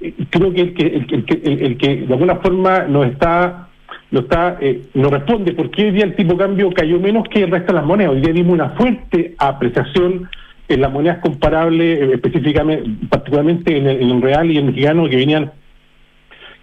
eh, 0.00 0.12
creo 0.30 0.52
que 0.52 0.60
el 0.60 0.74
que, 0.74 0.86
el, 0.86 1.06
el 1.08 1.24
el- 1.44 1.62
el 1.66 1.76
que 1.76 1.96
de 1.98 2.12
alguna 2.12 2.34
forma 2.36 2.80
nos 2.88 3.06
está 3.06 3.68
no 4.10 4.20
está 4.20 4.58
eh, 4.60 4.82
no 4.94 5.08
responde 5.08 5.52
porque 5.52 5.84
hoy 5.84 5.90
día 5.92 6.04
el 6.04 6.16
tipo 6.16 6.32
de 6.32 6.38
cambio 6.38 6.72
cayó 6.72 6.98
menos 6.98 7.28
que 7.28 7.44
el 7.44 7.50
resto 7.50 7.68
de 7.68 7.78
las 7.78 7.86
monedas. 7.86 8.12
Hoy 8.12 8.20
día 8.20 8.32
vimos 8.32 8.54
una 8.54 8.70
fuerte 8.70 9.34
apreciación 9.38 10.28
en 10.68 10.80
las 10.80 10.92
monedas 10.92 11.18
comparables, 11.18 12.00
eh, 12.00 12.10
específicamente, 12.14 12.90
particularmente 13.08 13.76
en 13.76 13.86
el, 13.86 14.02
en 14.02 14.10
el 14.10 14.22
real 14.22 14.50
y 14.50 14.58
el 14.58 14.64
mexicano, 14.64 15.08
que 15.08 15.16
venían 15.16 15.52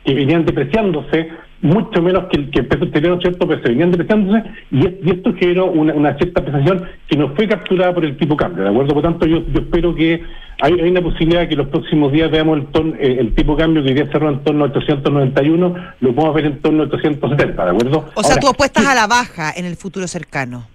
que 0.04 0.14
venían 0.14 0.46
depreciándose 0.46 1.30
mucho 1.62 2.02
menos 2.02 2.26
que 2.30 2.38
el 2.38 2.50
que 2.52 2.60
el 2.60 2.68
peso 2.68 2.86
¿cierto? 3.20 3.48
Pero 3.48 3.62
se 3.62 3.70
venían 3.70 3.92
depreciándose 3.92 4.44
y, 4.72 4.86
es- 4.86 4.94
y 5.04 5.10
esto 5.10 5.34
generó 5.34 5.66
una, 5.72 5.94
una 5.94 6.16
cierta 6.18 6.42
apreciación 6.42 6.84
que 7.08 7.18
no 7.18 7.30
fue 7.36 7.48
capturada 7.48 7.94
por 7.94 8.06
el 8.06 8.16
tipo 8.18 8.38
cambio, 8.38 8.64
¿de 8.64 8.70
acuerdo? 8.70 8.94
Por 8.94 9.04
tanto, 9.04 9.26
yo, 9.26 9.40
yo 9.52 9.62
espero 9.62 9.96
que 9.96 10.22
hay, 10.62 10.74
hay 10.74 10.90
una 10.90 11.02
posibilidad 11.02 11.42
de 11.42 11.50
que 11.50 11.56
los 11.56 11.68
próximos 11.68 12.12
días 12.12 12.30
veamos 12.32 12.60
el, 12.60 12.66
ton- 12.68 12.96
eh, 13.00 13.18
el 13.20 13.34
tipo 13.34 13.56
cambio 13.58 13.84
que 13.84 13.94
día 13.94 14.06
cerró 14.12 14.30
en 14.30 14.40
torno 14.44 14.66
a 14.66 14.68
891, 14.68 15.76
lo 16.02 16.14
podemos 16.16 16.36
ver 16.36 16.46
en 16.46 16.60
torno 16.62 16.84
a 16.84 16.86
870, 16.88 17.64
¿de 17.66 17.72
acuerdo? 17.72 18.06
O 18.16 18.22
sea, 18.24 18.32
Ahora, 18.36 18.42
tú 18.42 18.48
apuestas 18.50 18.86
a 18.86 18.96
la 18.96 19.08
baja 19.08 19.52
en 19.56 19.66
el 19.66 19.76
futuro 19.76 20.08
cercano. 20.08 20.68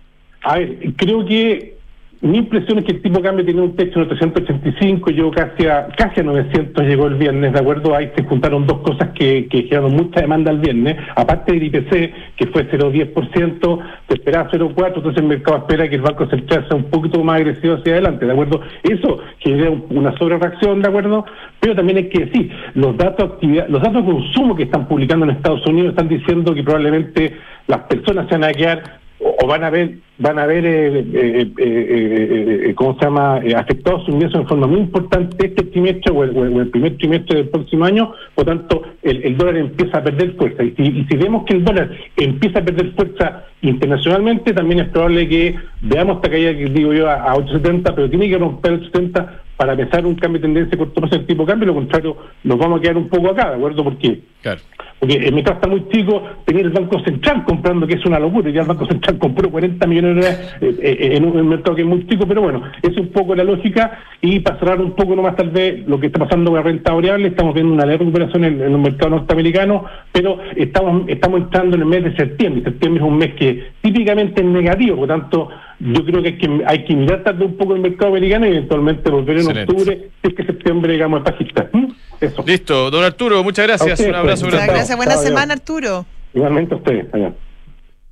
a 0.43 0.59
ver, 0.59 0.79
creo 0.97 1.25
que 1.25 1.77
mi 2.23 2.39
impresión 2.39 2.79
es 2.79 2.85
que 2.85 2.93
el 2.93 3.03
tipo 3.03 3.17
de 3.19 3.23
cambio 3.25 3.45
tiene 3.45 3.61
un 3.63 3.75
techo 3.77 3.99
de 4.01 4.07
885, 4.15 5.11
llegó 5.11 5.31
casi 5.33 5.67
a, 5.67 5.89
casi 5.97 6.21
a 6.21 6.23
900, 6.23 6.87
llegó 6.87 7.09
el 7.09 7.17
viernes, 7.17 7.53
¿de 7.53 7.59
acuerdo? 7.59 7.95
Ahí 7.97 8.11
se 8.17 8.23
juntaron 8.25 8.65
dos 8.67 8.79
cosas 8.79 9.11
que, 9.15 9.49
que 9.49 9.63
generaron 9.65 9.95
mucha 9.97 10.21
demanda 10.21 10.53
el 10.53 10.59
viernes, 10.61 10.97
aparte 11.17 11.53
del 11.53 11.65
IPC, 11.65 11.91
que 12.37 12.47
fue 12.53 12.69
0,10%, 12.71 13.79
se 14.09 14.15
esperaba 14.15 14.51
0,4%, 14.51 14.93
entonces 14.97 15.23
el 15.23 15.29
mercado 15.29 15.59
espera 15.59 15.89
que 15.89 15.97
el 15.97 16.03
Banco 16.03 16.27
Central 16.29 16.65
sea 16.69 16.77
un 16.77 16.85
poquito 16.85 17.23
más 17.25 17.37
agresivo 17.41 17.75
hacia 17.75 17.93
adelante, 17.95 18.25
¿de 18.27 18.33
acuerdo? 18.33 18.61
Eso 18.85 19.19
genera 19.41 19.71
un- 19.71 19.85
una 19.91 20.17
sobrereacción, 20.17 20.81
¿de 20.81 20.89
acuerdo? 20.89 21.25
Pero 21.61 21.75
también 21.75 21.99
hay 21.99 22.09
que 22.09 22.27
decir, 22.27 22.53
los 22.75 22.97
datos 22.97 23.33
actividad, 23.33 23.69
los 23.69 23.83
datos 23.83 24.07
de 24.07 24.13
consumo 24.13 24.55
que 24.55 24.63
están 24.65 24.87
publicando 24.87 25.25
en 25.27 25.33
Estados 25.33 25.67
Unidos 25.67 25.91
están 25.91 26.09
diciendo 26.09 26.55
que 26.55 26.63
probablemente 26.63 27.37
las 27.67 27.81
personas 27.81 28.27
se 28.29 28.35
van 28.39 28.45
a 28.45 28.53
quedar 28.53 29.02
o 29.23 29.47
van 29.47 29.65
a 29.65 29.71
ver 29.71 29.99
van 30.19 30.39
a 30.39 30.47
ver 30.47 30.65
eh, 30.67 30.99
eh, 30.99 31.05
eh, 31.15 31.53
eh, 31.59 32.61
eh, 32.69 32.75
cómo 32.75 32.95
se 32.99 33.05
llama 33.05 33.41
eh, 33.43 33.55
afectados 33.55 34.05
sus 34.05 34.15
ingresos 34.15 34.41
en 34.41 34.49
forma 34.49 34.67
muy 34.67 34.81
importante 34.81 35.47
este 35.47 35.65
trimestre 35.65 36.13
o 36.13 36.25
el, 36.25 36.69
primer 36.69 36.97
trimestre 36.97 37.39
del 37.39 37.49
próximo 37.49 37.85
año 37.85 38.13
por 38.35 38.47
tanto 38.47 38.83
el, 39.03 39.37
dólar 39.37 39.57
empieza 39.57 39.99
a 39.99 40.05
perder 40.05 40.35
fuerza 40.35 40.63
y 40.65 41.07
si, 41.09 41.17
vemos 41.17 41.45
que 41.45 41.55
el 41.55 41.65
dólar 41.65 41.91
empieza 42.17 42.59
a 42.59 42.65
perder 42.65 42.93
fuerza 42.93 43.45
internacionalmente 43.63 44.53
también 44.53 44.81
es 44.81 44.89
probable 44.89 45.29
que 45.29 45.57
veamos 45.83 46.17
esta 46.17 46.31
caída 46.31 46.57
que 46.57 46.67
digo 46.67 46.93
yo 46.93 47.09
a, 47.09 47.15
a 47.15 47.35
8.70 47.35 47.95
pero 47.95 48.11
tiene 48.11 48.29
que 48.29 48.39
romper 48.39 48.81
8.70 48.81 49.31
para 49.57 49.73
empezar 49.73 50.05
un 50.05 50.15
cambio 50.17 50.41
de 50.41 50.49
tendencia 50.49 50.79
corto 50.79 51.01
plazo 51.01 51.17
del 51.17 51.27
tipo 51.27 51.45
de 51.45 51.53
cambio 51.53 51.67
lo 51.69 51.75
contrario 51.75 52.17
nos 52.45 52.59
vamos 52.59 52.79
a 52.79 52.83
quedar 52.83 52.97
un 52.97 53.09
poco 53.09 53.31
acá 53.31 53.51
¿de 53.51 53.57
acuerdo? 53.57 53.85
porque 53.85 54.21
Claro. 54.43 54.61
Porque 55.03 55.17
el 55.17 55.35
mercado 55.35 55.57
está 55.57 55.69
muy 55.69 55.89
chico, 55.89 56.23
tener 56.45 56.67
el 56.67 56.71
Banco 56.71 57.01
Central 57.01 57.43
comprando, 57.45 57.89
que 57.89 57.95
es 57.95 58.07
una 58.07 58.21
locura, 58.21 58.49
ya 58.51 58.61
el 58.61 58.69
Banco 58.69 58.87
Central 58.87 59.19
compró 59.19 59.51
40 59.51 59.85
millones 59.89 60.15
de 60.15 60.21
dólares 60.21 60.55
eh, 60.61 60.77
eh, 60.81 61.17
en 61.17 61.25
un 61.25 61.49
mercado 61.49 61.75
que 61.75 61.83
es 61.83 61.89
muy 61.89 62.07
chico, 62.07 62.25
pero 62.25 62.43
bueno, 62.43 62.63
es 62.81 62.97
un 62.97 63.09
poco 63.09 63.35
la 63.35 63.43
lógica 63.43 63.99
y 64.21 64.39
para 64.39 64.61
cerrar 64.61 64.81
un 64.81 64.93
poco 64.93 65.17
nomás 65.17 65.35
tal 65.35 65.51
vez 65.51 65.85
lo 65.89 65.99
que 65.99 66.07
está 66.07 66.21
pasando 66.21 66.53
con 66.53 66.61
la 66.61 66.63
renta 66.63 66.93
variable, 66.93 67.27
estamos 67.27 67.53
viendo 67.53 67.75
una 67.75 67.85
leve 67.85 67.99
recuperación 67.99 68.45
en, 68.45 68.63
en 68.63 68.73
el 68.75 68.79
mercado 68.79 69.11
norteamericano, 69.11 69.87
pero 70.13 70.39
estamos 70.55 71.03
estamos 71.09 71.41
entrando 71.41 71.75
en 71.75 71.83
el 71.83 71.89
mes 71.89 72.05
de 72.05 72.15
septiembre, 72.15 72.63
septiembre 72.63 73.03
es 73.03 73.09
un 73.09 73.19
mes 73.19 73.35
que 73.35 73.71
típicamente 73.81 74.41
es 74.41 74.47
negativo, 74.47 74.99
por 74.99 75.09
lo 75.09 75.15
tanto 75.17 75.49
yo 75.81 76.05
creo 76.05 76.23
que 76.23 76.29
hay 76.29 76.39
que, 76.39 76.63
hay 76.65 76.85
que 76.85 76.95
mirar 76.95 77.25
tarde 77.25 77.45
un 77.45 77.57
poco 77.57 77.75
el 77.75 77.81
mercado 77.81 78.13
americano 78.13 78.47
y 78.47 78.51
eventualmente 78.51 79.11
volver 79.11 79.39
en 79.39 79.43
Excelente. 79.43 79.73
octubre, 79.73 79.99
si 80.23 80.29
es 80.29 80.35
que 80.35 80.45
septiembre 80.45 80.93
digamos 80.93 81.19
es 81.19 81.25
bajista. 81.25 81.69
¿Mm? 81.73 81.87
Eso. 82.23 82.43
Listo, 82.47 82.91
don 82.91 83.05
Arturo, 83.05 83.43
muchas 83.43 83.67
gracias. 83.67 83.99
Usted, 83.99 84.09
Un 84.11 84.15
abrazo 84.15 84.43
pues. 84.43 84.53
Muchas 84.53 84.67
grande. 84.67 84.73
gracias. 84.75 84.97
Buena 84.97 85.15
Chao, 85.15 85.23
semana. 85.23 85.55
Arturo. 85.55 86.07
Igualmente 86.33 86.75
a 86.75 86.77
ustedes. 86.79 87.07
Allá. 87.13 87.33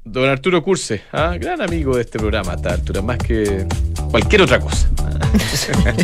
Don 0.04 0.28
Arturo 0.28 0.62
Curse, 0.62 1.02
¿ah? 1.12 1.36
gran 1.38 1.60
amigo 1.60 1.94
de 1.94 2.00
este 2.00 2.18
programa, 2.18 2.52
a 2.52 2.56
esta 2.56 2.72
altura, 2.72 3.02
más 3.02 3.18
que 3.18 3.66
cualquier 4.10 4.42
otra 4.42 4.58
cosa. 4.58 4.88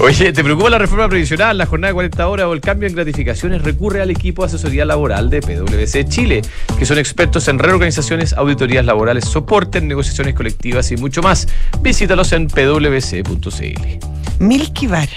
Oye, 0.00 0.32
¿te 0.32 0.44
preocupa 0.44 0.70
la 0.70 0.78
reforma 0.78 1.08
previsional, 1.08 1.56
la 1.56 1.66
jornada 1.66 1.88
de 1.88 1.94
40 1.94 2.28
horas 2.28 2.46
o 2.46 2.52
el 2.52 2.60
cambio 2.60 2.88
en 2.88 2.94
gratificaciones? 2.94 3.62
Recurre 3.62 4.02
al 4.02 4.10
equipo 4.10 4.42
de 4.42 4.46
asesoría 4.46 4.84
laboral 4.84 5.30
de 5.30 5.40
PwC 5.40 6.04
Chile, 6.08 6.42
que 6.78 6.84
son 6.84 6.98
expertos 6.98 7.48
en 7.48 7.58
reorganizaciones, 7.58 8.32
auditorías 8.34 8.84
laborales, 8.84 9.24
soporte 9.24 9.78
en 9.78 9.88
negociaciones 9.88 10.34
colectivas 10.34 10.92
y 10.92 10.96
mucho 10.96 11.22
más. 11.22 11.48
Visítalos 11.80 12.32
en 12.32 12.48
pwc.cl. 12.48 13.98
Milky 14.38 14.86
Bar. 14.86 15.08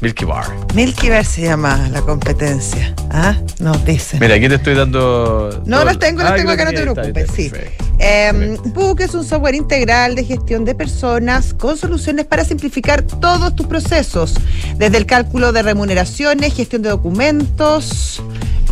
Milky 0.00 0.24
Bar. 0.24 0.46
Milky 0.74 1.08
Bar 1.08 1.24
se 1.24 1.42
llama 1.42 1.88
la 1.90 2.02
competencia. 2.02 2.94
¿Ah? 3.10 3.36
Nos 3.58 3.84
dicen. 3.84 4.20
Mira, 4.20 4.34
aquí 4.34 4.48
te 4.48 4.56
estoy 4.56 4.74
dando. 4.74 5.62
No, 5.64 5.76
todo- 5.78 5.84
las 5.86 5.98
tengo, 5.98 6.22
las 6.22 6.32
Ah, 6.32 6.36
tengo 6.36 6.50
acá, 6.50 6.64
no 6.66 6.70
te 6.72 6.82
preocupes. 6.82 7.30
Sí. 7.34 7.50
Eh, 7.98 8.58
Book 8.74 9.00
es 9.00 9.14
un 9.14 9.24
software 9.24 9.54
integral 9.54 10.14
de 10.16 10.24
gestión 10.24 10.64
de 10.64 10.74
personas 10.74 11.54
con 11.54 11.78
soluciones 11.78 12.26
para 12.26 12.44
simplificar 12.44 13.02
todos 13.02 13.54
tus 13.54 13.66
procesos, 13.66 14.34
desde 14.76 14.96
el 14.98 15.06
cálculo 15.06 15.52
de 15.52 15.62
remuneraciones, 15.62 16.52
gestión 16.54 16.82
de 16.82 16.90
documentos, 16.90 18.20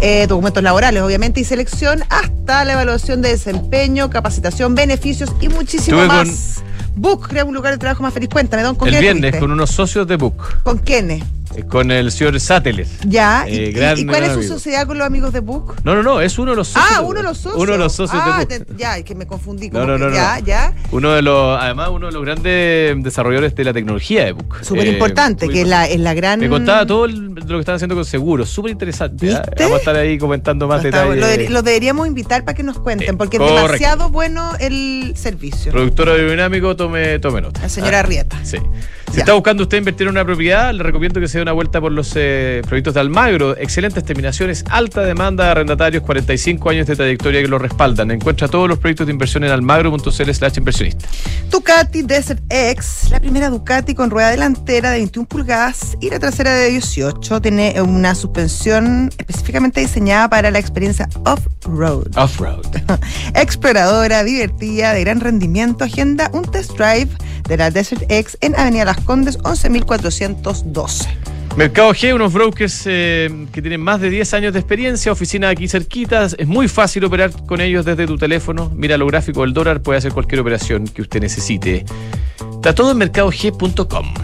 eh, 0.01 0.27
documentos 0.27 0.63
laborales, 0.63 1.03
obviamente, 1.03 1.41
y 1.41 1.45
selección, 1.45 2.03
hasta 2.11 2.65
la 2.65 2.73
evaluación 2.73 3.23
de 3.23 3.31
desempeño, 3.31 4.11
capacitación, 4.11 4.75
beneficios 4.75 5.31
y 5.41 5.49
muchísimo 5.49 6.03
Estuve 6.03 6.09
con- 6.19 6.29
más. 6.29 6.63
Book 6.95 7.29
crea 7.29 7.45
un 7.45 7.55
lugar 7.55 7.73
de 7.73 7.79
trabajo 7.79 8.03
más 8.03 8.13
feliz. 8.13 8.29
Cuéntame, 8.29 8.63
don, 8.63 8.75
¿con 8.75 8.89
El 8.89 9.01
viernes 9.01 9.37
con 9.37 9.51
unos 9.51 9.71
socios 9.71 10.07
de 10.07 10.17
Book. 10.17 10.63
¿Con 10.63 10.79
quiénes? 10.79 11.23
Eh, 11.57 11.65
con 11.65 11.91
el 11.91 12.11
señor 12.13 12.39
Sáteles. 12.41 12.91
Ya. 13.07 13.45
Eh, 13.47 13.69
¿Y, 13.69 13.73
gran- 13.73 13.99
y 13.99 14.07
cuál 14.07 14.23
es 14.25 14.33
su 14.33 14.39
amigo. 14.39 14.55
sociedad 14.55 14.87
con 14.87 14.99
los 14.99 15.07
amigos 15.07 15.33
de 15.33 15.41
Book? 15.41 15.77
No, 15.85 15.95
no, 15.95 16.03
no, 16.03 16.21
es 16.21 16.39
uno 16.39 16.53
de 16.53 16.57
los 16.57 16.69
socios. 16.69 16.87
Ah, 16.97 17.01
uno 17.03 17.15
de 17.19 17.23
los 17.23 17.39
socios. 17.39 17.63
Uno 17.63 17.73
de 17.73 17.79
los 17.79 17.93
socios 17.95 18.23
ah, 18.25 18.45
de 18.47 18.57
Book. 18.59 18.67
te- 18.67 18.77
ya, 18.77 18.97
es 18.99 19.05
que 19.05 19.15
me 19.15 19.27
confundí. 19.27 19.71
No, 19.71 19.87
no, 19.87 19.95
que 19.97 20.05
no, 20.05 20.11
ya, 20.15 20.39
ya. 20.41 20.75
Uno 20.91 21.13
de 21.13 21.23
los, 21.23 21.61
además, 21.61 21.91
uno 21.93 22.07
de 22.07 22.13
los 22.13 22.23
grandes 22.25 23.03
desarrolladores 23.03 23.55
de 23.55 23.65
la 23.65 23.73
tecnología 23.73 24.25
de 24.25 24.33
Book. 24.33 24.59
Súper 24.63 24.87
Eh, 24.87 24.93
importante, 24.93 25.47
súper 25.47 25.55
que 25.55 25.63
es 25.63 25.69
la, 25.69 25.87
es 25.89 26.01
la 26.01 26.15
gran. 26.15 26.41
Me 26.41 26.49
contaba 26.49 26.87
todo 26.87 27.05
el- 27.05 27.33
lo 27.35 27.45
que 27.57 27.61
están 27.61 27.75
haciendo 27.77 27.95
con 27.95 28.05
seguros, 28.05 28.49
súper 28.49 28.73
interesante. 28.73 29.33
¿ah? 29.35 29.43
¿Viste? 29.47 29.63
Vamos 29.65 29.77
a 29.77 29.79
estar 29.79 29.97
ahí 29.97 30.19
comentando 30.19 30.67
más 30.69 30.83
detalles. 30.83 31.19
lo, 31.21 31.27
de- 31.27 31.49
lo 31.51 31.63
deberíamos 31.63 32.07
invitar 32.07 32.45
para 32.45 32.55
que 32.57 32.63
nos 32.63 32.79
cuenten, 32.79 33.15
Eh, 33.15 33.19
porque 33.19 33.37
es 33.37 33.43
demasiado 33.45 34.11
bueno 34.11 34.53
el 34.61 35.13
servicio. 35.17 35.73
Productor 35.73 36.09
aerodinámico, 36.11 36.75
tome, 36.77 37.19
tome 37.19 37.41
nota. 37.41 37.61
La 37.63 37.69
señora 37.69 37.99
Ah, 37.99 38.01
Arrieta. 38.01 38.39
Sí. 38.45 38.57
Si 39.11 39.17
Ya. 39.17 39.21
está 39.21 39.35
buscando 39.35 39.65
usted 39.65 39.79
invertir 39.79 40.07
en 40.07 40.13
una 40.13 40.25
propiedad, 40.25 40.73
le 40.73 40.83
recomiendo 40.83 41.21
que 41.21 41.29
se 41.29 41.39
dé 41.43 41.51
una 41.51 41.53
vuelta 41.53 41.81
por 41.81 41.93
los 41.93 42.13
eh, 42.15 42.63
proyectos 42.67 42.95
de 42.95 43.01
Almagro. 43.01 43.57
Excelentes 43.57 44.05
terminaciones, 44.05 44.65
alta 44.71 45.03
demanda 45.03 45.45
de 45.45 45.51
arrendatarios, 45.51 46.03
45 46.03 46.71
años 46.71 46.87
de 46.87 46.97
trayectoria 46.97 47.43
que 47.43 47.49
lo 47.49 47.59
respaldan. 47.59 48.11
Encuentra 48.11 48.49
todos 48.49 48.69
los 48.69 48.79
proyectos 48.79 49.07
de 49.07 49.13
inversión 49.13 49.45
en 49.45 49.51
almagro.cl 49.51 50.11
slash 50.11 50.59
inversionista. 50.59 51.07
Ducati 51.51 52.03
Desert 52.03 52.43
X, 52.49 53.09
la 53.11 53.21
primera 53.21 53.51
Ducati 53.51 53.95
con 53.95 54.11
rueda 54.11 54.31
delantera 54.31 54.91
de 54.91 54.99
21 54.99 55.29
pulgadas 55.29 55.97
y 56.01 56.11
la 56.11 56.19
trasera 56.19 56.55
de 56.55 56.71
18. 56.71 57.41
Tiene 57.41 57.75
una 57.83 58.15
suspensión 58.15 59.11
específicamente 59.19 59.81
diseñada 59.81 60.29
para 60.29 60.51
la 60.51 60.59
experiencia 60.59 61.09
off-road. 61.25 62.17
Off-road. 62.17 62.67
Exploradora, 63.35 64.23
divertida, 64.23 64.93
de 64.93 65.01
gran 65.01 65.21
rendimiento. 65.21 65.85
Agenda 65.85 66.31
un 66.33 66.43
test 66.43 66.73
drive 66.77 67.11
de 67.49 67.57
la 67.57 67.71
Desert 67.71 68.03
X 68.09 68.39
en 68.41 68.59
Avenida 68.59 68.85
Las 68.85 69.01
Condes 69.01 69.39
11.412. 69.41 71.09
Mercado 71.57 71.93
G, 71.93 72.15
unos 72.15 72.33
brokers 72.33 72.85
eh, 72.87 73.47
que 73.53 73.61
tienen 73.61 73.83
más 73.83 74.01
de 74.01 74.09
10 74.09 74.33
años 74.35 74.53
de 74.55 74.59
experiencia, 74.59 75.13
oficina 75.13 75.51
aquí 75.51 75.69
cerquitas, 75.69 76.35
es 76.39 76.47
muy 76.47 76.67
fácil 76.67 77.05
operar 77.05 77.31
con 77.45 77.61
ellos 77.61 77.85
desde 77.85 78.07
tu 78.07 78.17
teléfono, 78.17 78.73
mira 78.75 78.97
lo 78.97 79.07
gráfico 79.07 79.43
del 79.43 79.53
dólar, 79.53 79.83
puede 79.83 79.99
hacer 79.99 80.13
cualquier 80.13 80.41
operación 80.41 80.85
que 80.85 81.03
usted 81.03 81.21
necesite. 81.21 81.85
Está 82.55 82.75
todo 82.75 82.93
en 82.93 82.99
mercadog.com. 82.99 84.15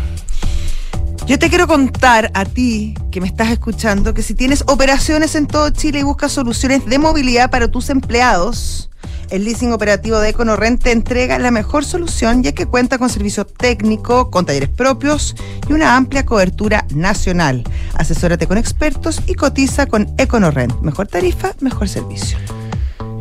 Yo 1.27 1.39
te 1.39 1.51
quiero 1.51 1.67
contar 1.67 2.31
a 2.33 2.47
ti 2.47 2.95
que 3.11 3.21
me 3.21 3.27
estás 3.27 3.51
escuchando 3.51 4.15
que 4.15 4.23
si 4.23 4.35
tienes 4.35 4.65
operaciones 4.67 5.35
en 5.35 5.47
todo 5.47 5.69
Chile 5.69 5.99
y 5.99 6.03
buscas 6.03 6.33
soluciones 6.33 6.87
de 6.87 6.99
movilidad 6.99 7.51
para 7.51 7.69
tus 7.69 7.91
empleados, 7.91 8.88
el 9.31 9.45
leasing 9.45 9.73
operativo 9.73 10.21
de 10.21 10.31
EconoRent 10.31 10.83
te 10.83 10.93
entrega 10.93 11.39
la 11.39 11.51
mejor 11.51 11.85
solución 11.85 12.43
ya 12.43 12.53
que 12.53 12.67
cuenta 12.67 12.99
con 12.99 13.11
servicio 13.11 13.45
técnico, 13.47 14.31
con 14.31 14.47
talleres 14.47 14.69
propios 14.69 15.35
y 15.69 15.73
una 15.73 15.97
amplia 15.97 16.25
cobertura 16.25 16.87
nacional. 16.95 17.65
Asesórate 17.95 18.47
con 18.47 18.59
expertos 18.59 19.23
y 19.27 19.35
cotiza 19.35 19.87
con 19.87 20.07
EconoRent. 20.19 20.81
Mejor 20.81 21.09
tarifa, 21.09 21.55
mejor 21.61 21.89
servicio. 21.89 22.39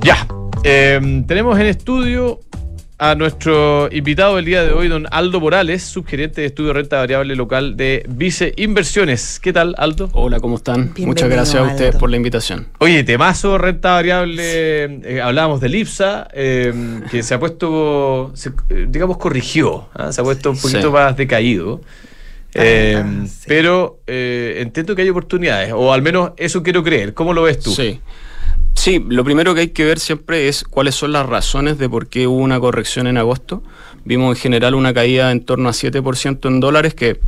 Ya, 0.01 0.27
eh, 0.63 1.23
tenemos 1.27 1.59
en 1.59 1.65
estudio 1.65 2.39
a 2.99 3.13
nuestro 3.13 3.89
invitado 3.91 4.37
del 4.37 4.45
día 4.45 4.63
de 4.63 4.71
hoy, 4.71 4.87
don 4.87 5.05
Aldo 5.11 5.39
Morales, 5.39 5.83
subgerente 5.83 6.41
de 6.41 6.47
estudio 6.47 6.69
de 6.69 6.73
renta 6.73 6.97
variable 6.97 7.35
local 7.35 7.77
de 7.77 8.03
Vice 8.09 8.53
Inversiones. 8.57 9.39
¿Qué 9.39 9.53
tal, 9.53 9.75
Aldo? 9.77 10.09
Hola, 10.13 10.39
¿cómo 10.39 10.55
están? 10.55 10.77
Bienvenido, 10.95 11.07
Muchas 11.09 11.29
gracias 11.29 11.55
a 11.61 11.63
ustedes 11.67 11.89
Aldo. 11.91 11.99
por 11.99 12.09
la 12.09 12.17
invitación. 12.17 12.67
Oye, 12.79 13.03
temazo, 13.03 13.59
renta 13.59 13.91
variable. 13.91 14.41
eh, 14.43 15.21
hablábamos 15.21 15.61
del 15.61 15.75
IPSA, 15.75 16.27
eh, 16.33 16.73
que 17.11 17.21
se 17.21 17.35
ha 17.35 17.39
puesto, 17.39 18.31
se- 18.33 18.51
digamos, 18.87 19.17
corrigió. 19.17 19.89
¿ah? 19.93 20.11
Se 20.11 20.21
ha 20.21 20.23
puesto 20.23 20.49
un 20.49 20.57
poquito 20.57 20.81
Sí. 20.81 20.87
más 20.89 21.15
decaído. 21.15 21.81
Eh, 22.55 22.95
Ah, 22.97 23.25
sí. 23.27 23.45
Pero 23.47 23.99
eh, 24.07 24.55
entiendo 24.61 24.95
que 24.95 25.03
hay 25.03 25.09
oportunidades, 25.09 25.71
o 25.71 25.93
al 25.93 26.01
menos 26.01 26.31
eso 26.37 26.63
quiero 26.63 26.83
creer. 26.83 27.13
¿Cómo 27.13 27.31
lo 27.33 27.43
ves 27.43 27.59
tú? 27.59 27.69
Sí. 27.69 27.99
Sí, 28.87 29.03
lo 29.05 29.25
primero 29.25 29.53
que 29.53 29.59
hay 29.59 29.67
que 29.71 29.83
ver 29.83 29.99
siempre 29.99 30.47
es 30.47 30.63
cuáles 30.63 30.95
son 30.95 31.11
las 31.11 31.25
razones 31.25 31.77
de 31.77 31.89
por 31.89 32.07
qué 32.07 32.25
hubo 32.25 32.37
una 32.37 32.57
corrección 32.57 33.05
en 33.07 33.17
agosto. 33.17 33.61
Vimos 34.05 34.37
en 34.37 34.41
general 34.41 34.75
una 34.75 34.93
caída 34.93 35.33
en 35.33 35.43
torno 35.43 35.67
a 35.67 35.73
7% 35.73 36.47
en 36.47 36.61
dólares 36.61 36.93
que 36.93 37.19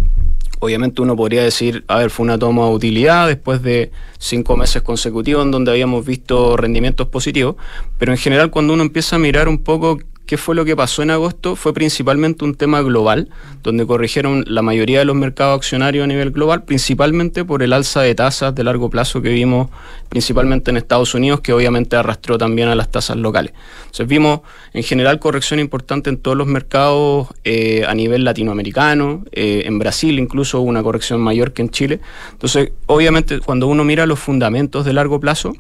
obviamente 0.59 1.01
uno 1.01 1.17
podría 1.17 1.43
decir, 1.43 1.83
a 1.89 1.97
ver, 1.97 2.11
fue 2.11 2.23
una 2.23 2.39
toma 2.39 2.63
de 2.63 2.71
utilidad 2.71 3.27
después 3.27 3.61
de 3.61 3.91
cinco 4.19 4.55
meses 4.55 4.83
consecutivos 4.83 5.43
en 5.43 5.51
donde 5.51 5.71
habíamos 5.71 6.05
visto 6.05 6.55
rendimientos 6.55 7.07
positivos, 7.07 7.57
pero 7.97 8.13
en 8.13 8.17
general 8.17 8.51
cuando 8.51 8.73
uno 8.73 8.83
empieza 8.83 9.17
a 9.17 9.19
mirar 9.19 9.49
un 9.49 9.57
poco 9.57 9.99
qué 10.29 10.37
fue 10.37 10.53
lo 10.53 10.63
que 10.63 10.75
pasó 10.75 11.01
en 11.01 11.09
agosto, 11.09 11.55
fue 11.55 11.73
principalmente 11.73 12.45
un 12.45 12.53
tema 12.53 12.83
global, 12.83 13.29
donde 13.63 13.87
corrigieron 13.87 14.45
la 14.45 14.61
mayoría 14.61 14.99
de 14.99 15.05
los 15.05 15.15
mercados 15.15 15.57
accionarios 15.57 16.03
a 16.03 16.07
nivel 16.07 16.29
global, 16.29 16.65
principalmente 16.65 17.43
por 17.43 17.63
el 17.63 17.73
alza 17.73 18.01
de 18.01 18.13
tasas 18.13 18.53
de 18.53 18.63
largo 18.63 18.91
plazo 18.91 19.23
que 19.23 19.29
vimos 19.29 19.71
principalmente 20.07 20.69
en 20.69 20.77
Estados 20.77 21.15
Unidos, 21.15 21.41
que 21.41 21.51
obviamente 21.51 21.95
arrastró 21.95 22.37
también 22.37 22.67
a 22.67 22.75
las 22.75 22.91
tasas 22.91 23.17
locales. 23.17 23.53
Entonces 23.79 24.07
vimos 24.07 24.41
en 24.73 24.83
general 24.83 25.17
corrección 25.17 25.59
importante 25.59 26.11
en 26.11 26.17
todos 26.17 26.37
los 26.37 26.45
mercados 26.45 27.29
eh, 27.43 27.83
a 27.87 27.95
nivel 27.95 28.23
latinoamericano, 28.23 29.25
eh, 29.31 29.63
en 29.65 29.79
Brasil 29.79 30.19
incluso 30.19 30.61
hubo 30.61 30.69
una 30.69 30.83
corrección 30.83 31.21
mayor 31.21 31.53
que 31.53 31.63
en 31.63 31.71
Chile. 31.71 32.01
Entonces, 32.33 32.71
obviamente 32.85 33.39
cuando 33.39 33.65
uno 33.65 33.83
mira 33.83 34.05
los 34.05 34.19
fundamentos 34.19 34.85
de 34.85 34.93
largo 34.93 35.19
plazo, 35.19 35.53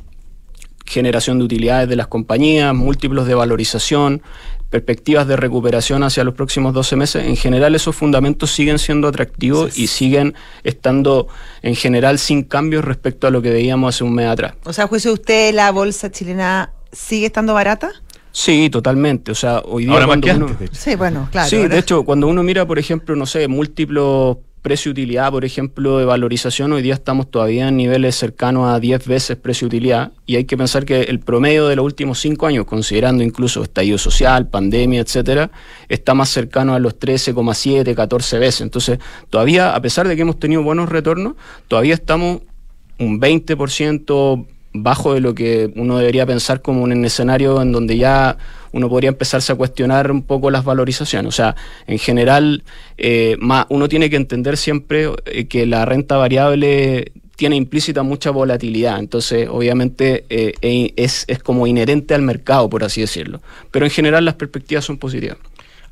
generación 0.89 1.37
de 1.37 1.45
utilidades 1.45 1.87
de 1.87 1.95
las 1.95 2.07
compañías, 2.07 2.73
múltiplos 2.73 3.27
de 3.27 3.35
valorización, 3.35 4.21
perspectivas 4.69 5.27
de 5.27 5.35
recuperación 5.35 6.03
hacia 6.03 6.23
los 6.23 6.33
próximos 6.35 6.73
12 6.73 6.95
meses, 6.95 7.25
en 7.25 7.35
general 7.35 7.73
esos 7.75 7.95
fundamentos 7.95 8.51
siguen 8.51 8.77
siendo 8.79 9.07
atractivos 9.07 9.77
y 9.77 9.87
siguen 9.87 10.35
estando 10.63 11.27
en 11.61 11.75
general 11.75 12.19
sin 12.19 12.43
cambios 12.43 12.85
respecto 12.85 13.27
a 13.27 13.31
lo 13.31 13.41
que 13.41 13.49
veíamos 13.49 13.95
hace 13.95 14.03
un 14.03 14.13
mes 14.13 14.27
atrás. 14.27 14.53
O 14.65 14.73
sea, 14.73 14.87
juicio 14.87 15.09
de 15.11 15.13
usted, 15.15 15.53
la 15.55 15.71
bolsa 15.71 16.11
chilena 16.11 16.71
sigue 16.91 17.25
estando 17.27 17.53
barata. 17.53 17.91
Sí, 18.31 18.69
totalmente. 18.69 19.31
O 19.31 19.35
sea, 19.35 19.59
hoy 19.65 19.85
día 19.85 19.93
Ahora 19.93 20.05
más 20.07 20.19
que 20.19 20.31
uno- 20.31 20.45
antes, 20.45 20.59
de 20.59 20.65
hecho. 20.65 20.75
Sí, 20.75 20.95
bueno, 20.95 21.27
claro. 21.31 21.49
sí, 21.49 21.55
ahora- 21.57 21.69
de 21.69 21.79
hecho, 21.79 22.03
cuando 22.03 22.27
uno 22.27 22.43
mira, 22.43 22.65
por 22.67 22.77
ejemplo, 22.77 23.15
no 23.15 23.25
sé, 23.25 23.47
múltiplos 23.47 24.37
precio-utilidad, 24.61 25.31
por 25.31 25.45
ejemplo, 25.45 25.97
de 25.97 26.05
valorización, 26.05 26.73
hoy 26.73 26.81
día 26.81 26.93
estamos 26.93 27.31
todavía 27.31 27.67
en 27.67 27.77
niveles 27.77 28.15
cercanos 28.15 28.67
a 28.69 28.79
10 28.79 29.07
veces 29.07 29.37
precio-utilidad 29.37 30.11
y 30.25 30.35
hay 30.35 30.45
que 30.45 30.57
pensar 30.57 30.85
que 30.85 31.01
el 31.01 31.19
promedio 31.19 31.67
de 31.67 31.75
los 31.75 31.85
últimos 31.85 32.19
5 32.19 32.47
años, 32.47 32.65
considerando 32.65 33.23
incluso 33.23 33.63
estallido 33.63 33.97
social, 33.97 34.47
pandemia, 34.47 35.01
etcétera, 35.01 35.51
está 35.87 36.13
más 36.13 36.29
cercano 36.29 36.73
a 36.73 36.79
los 36.79 36.99
13,7, 36.99 37.95
14 37.95 38.39
veces. 38.39 38.61
Entonces, 38.61 38.99
todavía, 39.29 39.75
a 39.75 39.81
pesar 39.81 40.07
de 40.07 40.15
que 40.15 40.23
hemos 40.23 40.39
tenido 40.39 40.61
buenos 40.63 40.89
retornos, 40.89 41.35
todavía 41.67 41.93
estamos 41.93 42.41
un 42.99 43.19
20% 43.19 44.45
bajo 44.73 45.13
de 45.13 45.21
lo 45.21 45.33
que 45.33 45.71
uno 45.75 45.97
debería 45.97 46.25
pensar 46.25 46.61
como 46.61 46.83
un 46.83 47.05
escenario 47.05 47.61
en 47.61 47.71
donde 47.71 47.97
ya 47.97 48.37
uno 48.71 48.89
podría 48.89 49.09
empezarse 49.09 49.51
a 49.51 49.55
cuestionar 49.55 50.11
un 50.11 50.21
poco 50.21 50.51
las 50.51 50.63
valorizaciones. 50.63 51.27
O 51.27 51.35
sea, 51.35 51.55
en 51.87 51.97
general, 51.97 52.63
eh, 52.97 53.37
uno 53.69 53.89
tiene 53.89 54.09
que 54.09 54.15
entender 54.15 54.57
siempre 54.57 55.09
eh, 55.25 55.47
que 55.47 55.65
la 55.65 55.85
renta 55.85 56.17
variable 56.17 57.11
tiene 57.35 57.55
implícita 57.55 58.03
mucha 58.03 58.31
volatilidad, 58.31 58.99
entonces 58.99 59.47
obviamente 59.49 60.25
eh, 60.29 60.51
e- 60.61 60.93
es, 60.97 61.23
es 61.27 61.39
como 61.39 61.67
inherente 61.67 62.13
al 62.13 62.21
mercado, 62.21 62.69
por 62.69 62.83
así 62.83 62.99
decirlo. 62.99 63.41
Pero 63.71 63.85
en 63.85 63.91
general 63.91 64.25
las 64.25 64.35
perspectivas 64.35 64.83
son 64.83 64.97
positivas. 64.97 65.37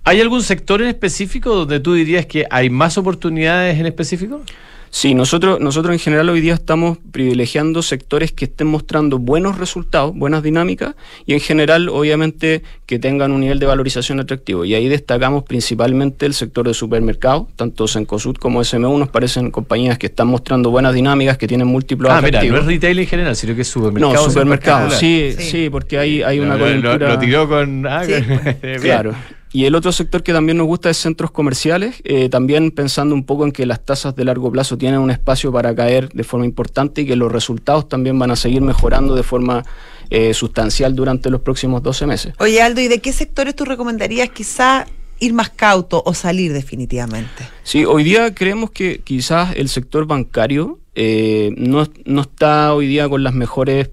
¿Hay 0.03 0.19
algún 0.19 0.43
sector 0.43 0.81
en 0.81 0.89
específico 0.89 1.55
donde 1.55 1.79
tú 1.79 1.93
dirías 1.93 2.25
que 2.25 2.45
hay 2.49 2.69
más 2.69 2.97
oportunidades 2.97 3.79
en 3.79 3.85
específico? 3.85 4.41
Sí, 4.89 5.13
nosotros, 5.13 5.59
nosotros 5.59 5.93
en 5.93 5.99
general 5.99 6.29
hoy 6.29 6.41
día 6.41 6.53
estamos 6.53 6.97
privilegiando 7.11 7.81
sectores 7.81 8.31
que 8.31 8.45
estén 8.45 8.67
mostrando 8.67 9.19
buenos 9.19 9.57
resultados, 9.57 10.15
buenas 10.15 10.43
dinámicas 10.43 10.95
y 11.25 11.33
en 11.33 11.39
general 11.39 11.89
obviamente 11.89 12.63
que 12.85 12.97
tengan 12.97 13.31
un 13.31 13.41
nivel 13.41 13.59
de 13.59 13.65
valorización 13.65 14.19
atractivo. 14.19 14.65
Y 14.65 14.73
ahí 14.75 14.87
destacamos 14.87 15.43
principalmente 15.43 16.25
el 16.25 16.33
sector 16.33 16.67
de 16.67 16.73
supermercados, 16.73 17.47
tanto 17.55 17.87
Sencosud 17.87 18.35
como 18.37 18.63
SMU 18.63 18.97
nos 18.97 19.09
parecen 19.09 19.51
compañías 19.51 19.97
que 19.97 20.07
están 20.07 20.27
mostrando 20.27 20.71
buenas 20.71 20.93
dinámicas, 20.93 21.37
que 21.37 21.47
tienen 21.47 21.67
múltiplos 21.67 22.11
Ah, 22.11 22.15
mira, 22.21 22.31
no 22.31 22.37
atractivos. 22.37 22.59
es 22.61 22.65
retail 22.65 22.99
en 22.99 23.07
general, 23.07 23.35
sino 23.35 23.55
que 23.55 23.61
es 23.61 23.67
supermercado. 23.67 24.13
no, 24.13 24.21
supermercados, 24.21 24.93
sí, 24.95 25.33
Sí. 25.37 25.43
sí, 25.43 25.69
porque 25.69 25.97
hay, 25.99 26.21
hay 26.23 26.39
una 26.39 26.55
Lo- 26.55 26.63
coyuntura... 26.65 27.09
Lo, 27.09 27.19
tiró 27.19 27.47
con. 27.47 27.85
ah, 27.85 28.03
Sí. 28.05 28.13
con- 28.13 28.55
bien. 28.61 28.79
Claro. 28.81 29.13
Y 29.53 29.65
el 29.65 29.75
otro 29.75 29.91
sector 29.91 30.23
que 30.23 30.33
también 30.33 30.57
nos 30.57 30.67
gusta 30.67 30.89
es 30.89 30.97
centros 30.97 31.31
comerciales, 31.31 32.01
eh, 32.03 32.29
también 32.29 32.71
pensando 32.71 33.15
un 33.15 33.23
poco 33.23 33.45
en 33.45 33.51
que 33.51 33.65
las 33.65 33.83
tasas 33.83 34.15
de 34.15 34.25
largo 34.25 34.51
plazo 34.51 34.77
tienen 34.77 34.99
un 34.99 35.09
espacio 35.09 35.51
para 35.51 35.73
caer 35.73 36.09
de 36.09 36.23
forma 36.23 36.45
importante 36.45 37.01
y 37.01 37.05
que 37.05 37.15
los 37.15 37.31
resultados 37.31 37.87
también 37.87 38.19
van 38.19 38.31
a 38.31 38.35
seguir 38.35 38.61
mejorando 38.61 39.15
de 39.15 39.23
forma 39.23 39.63
eh, 40.09 40.33
sustancial 40.33 40.95
durante 40.95 41.29
los 41.29 41.41
próximos 41.41 41.81
12 41.81 42.07
meses. 42.07 42.33
Oye, 42.39 42.61
Aldo, 42.61 42.81
¿y 42.81 42.87
de 42.87 42.99
qué 42.99 43.13
sectores 43.13 43.55
tú 43.55 43.65
recomendarías 43.65 44.29
quizá 44.29 44.85
ir 45.19 45.33
más 45.33 45.49
cauto 45.49 46.03
o 46.05 46.13
salir 46.13 46.53
definitivamente? 46.53 47.47
Sí, 47.63 47.85
hoy 47.85 48.03
día 48.03 48.33
creemos 48.33 48.71
que 48.71 48.99
quizás 49.03 49.55
el 49.55 49.69
sector 49.69 50.05
bancario 50.05 50.79
eh, 50.95 51.53
no, 51.57 51.87
no 52.05 52.21
está 52.21 52.73
hoy 52.73 52.87
día 52.87 53.07
con 53.07 53.23
las 53.23 53.33
mejores 53.33 53.89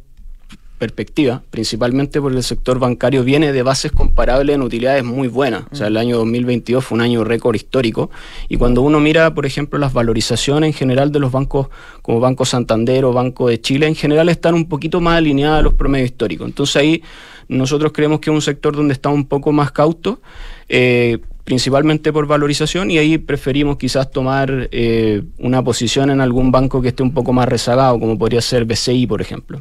perspectiva, 0.84 1.42
principalmente 1.50 2.20
porque 2.20 2.36
el 2.36 2.42
sector 2.42 2.78
bancario 2.78 3.24
viene 3.24 3.52
de 3.52 3.62
bases 3.62 3.90
comparables 3.90 4.54
en 4.54 4.60
utilidades 4.60 5.02
muy 5.02 5.28
buenas. 5.28 5.64
O 5.72 5.76
sea, 5.76 5.86
el 5.86 5.96
año 5.96 6.18
2022 6.18 6.84
fue 6.84 6.96
un 6.96 7.00
año 7.00 7.24
récord 7.24 7.54
histórico. 7.54 8.10
Y 8.50 8.58
cuando 8.58 8.82
uno 8.82 9.00
mira, 9.00 9.32
por 9.32 9.46
ejemplo, 9.46 9.78
las 9.78 9.94
valorizaciones 9.94 10.68
en 10.68 10.74
general 10.74 11.10
de 11.10 11.20
los 11.20 11.32
bancos 11.32 11.68
como 12.02 12.20
Banco 12.20 12.44
Santander 12.44 13.06
o 13.06 13.14
Banco 13.14 13.48
de 13.48 13.60
Chile, 13.62 13.86
en 13.86 13.94
general 13.94 14.28
están 14.28 14.54
un 14.54 14.68
poquito 14.68 15.00
más 15.00 15.16
alineadas 15.16 15.60
a 15.60 15.62
los 15.62 15.72
promedios 15.72 16.10
históricos. 16.10 16.46
Entonces 16.46 16.76
ahí 16.76 17.02
nosotros 17.48 17.92
creemos 17.92 18.20
que 18.20 18.28
es 18.28 18.34
un 18.34 18.42
sector 18.42 18.76
donde 18.76 18.92
está 18.92 19.08
un 19.08 19.24
poco 19.24 19.52
más 19.52 19.72
cauto. 19.72 20.20
Eh, 20.68 21.18
principalmente 21.44 22.10
por 22.10 22.26
valorización 22.26 22.90
y 22.90 22.96
ahí 22.96 23.18
preferimos 23.18 23.76
quizás 23.76 24.10
tomar 24.10 24.68
eh, 24.72 25.22
una 25.38 25.62
posición 25.62 26.08
en 26.08 26.22
algún 26.22 26.50
banco 26.50 26.80
que 26.80 26.88
esté 26.88 27.02
un 27.02 27.12
poco 27.12 27.34
más 27.34 27.46
rezagado, 27.46 28.00
como 28.00 28.18
podría 28.18 28.40
ser 28.40 28.64
BCI, 28.64 29.06
por 29.06 29.20
ejemplo. 29.20 29.60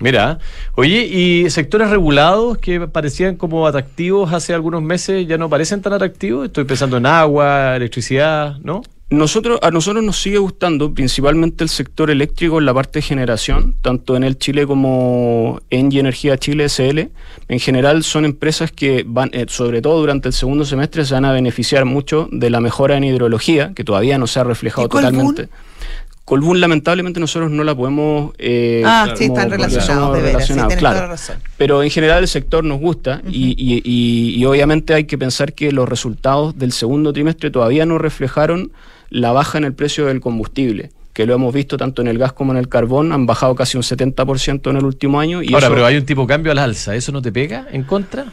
Mira, 0.00 0.38
oye, 0.74 1.06
¿y 1.06 1.50
sectores 1.50 1.90
regulados 1.90 2.58
que 2.58 2.86
parecían 2.86 3.36
como 3.36 3.66
atractivos 3.66 4.32
hace 4.32 4.54
algunos 4.54 4.82
meses 4.82 5.26
ya 5.26 5.38
no 5.38 5.48
parecen 5.48 5.82
tan 5.82 5.92
atractivos? 5.92 6.46
Estoy 6.46 6.64
pensando 6.64 6.98
en 6.98 7.06
agua, 7.06 7.74
electricidad, 7.76 8.58
¿no? 8.58 8.82
Nosotros, 9.10 9.58
a 9.62 9.70
nosotros 9.70 10.04
nos 10.04 10.20
sigue 10.20 10.36
gustando 10.36 10.92
principalmente 10.92 11.64
el 11.64 11.70
sector 11.70 12.10
eléctrico 12.10 12.58
en 12.58 12.66
la 12.66 12.74
parte 12.74 12.98
de 12.98 13.02
generación, 13.02 13.74
tanto 13.80 14.16
en 14.16 14.22
el 14.22 14.36
Chile 14.36 14.66
como 14.66 15.60
en 15.70 15.90
Energía 15.90 16.36
Chile 16.36 16.68
SL. 16.68 17.08
En 17.48 17.58
general 17.58 18.04
son 18.04 18.26
empresas 18.26 18.70
que 18.70 19.04
van, 19.06 19.30
eh, 19.32 19.46
sobre 19.48 19.80
todo 19.80 19.98
durante 19.98 20.28
el 20.28 20.34
segundo 20.34 20.66
semestre, 20.66 21.06
se 21.06 21.14
van 21.14 21.24
a 21.24 21.32
beneficiar 21.32 21.86
mucho 21.86 22.28
de 22.30 22.50
la 22.50 22.60
mejora 22.60 22.98
en 22.98 23.04
hidrología, 23.04 23.72
que 23.74 23.82
todavía 23.82 24.18
no 24.18 24.26
se 24.26 24.40
ha 24.40 24.44
reflejado 24.44 24.90
totalmente. 24.90 25.48
Colbún, 26.28 26.60
lamentablemente, 26.60 27.20
nosotros 27.20 27.50
no 27.50 27.64
la 27.64 27.74
podemos. 27.74 28.34
Eh, 28.36 28.82
ah, 28.84 29.14
sí, 29.16 29.24
están 29.24 29.50
relacionados, 29.50 30.14
de 30.14 30.20
veras, 30.20 30.76
claro. 30.76 31.14
Pero 31.56 31.82
en 31.82 31.88
general 31.88 32.18
el 32.20 32.28
sector 32.28 32.62
nos 32.64 32.78
gusta 32.80 33.22
y, 33.26 33.54
y, 33.56 34.38
y, 34.38 34.44
obviamente 34.44 34.92
hay 34.92 35.04
que 35.04 35.16
pensar 35.16 35.54
que 35.54 35.72
los 35.72 35.88
resultados 35.88 36.58
del 36.58 36.72
segundo 36.72 37.14
trimestre 37.14 37.50
todavía 37.50 37.86
no 37.86 37.96
reflejaron 37.96 38.72
la 39.08 39.32
baja 39.32 39.56
en 39.56 39.64
el 39.64 39.72
precio 39.72 40.04
del 40.04 40.20
combustible 40.20 40.90
que 41.14 41.24
lo 41.24 41.32
hemos 41.32 41.54
visto 41.54 41.78
tanto 41.78 42.02
en 42.02 42.08
el 42.08 42.18
gas 42.18 42.34
como 42.34 42.52
en 42.52 42.58
el 42.58 42.68
carbón, 42.68 43.10
han 43.12 43.24
bajado 43.24 43.54
casi 43.54 43.78
un 43.78 43.82
70% 43.82 44.68
en 44.68 44.76
el 44.76 44.84
último 44.84 45.18
año. 45.18 45.42
Y 45.42 45.54
Ahora, 45.54 45.70
pero 45.70 45.86
hay 45.86 45.96
un 45.96 46.04
tipo 46.04 46.20
de 46.20 46.28
cambio 46.28 46.52
al 46.52 46.58
alza, 46.58 46.94
¿eso 46.94 47.10
no 47.10 47.22
te 47.22 47.32
pega 47.32 47.66
en 47.72 47.84
contra? 47.84 48.26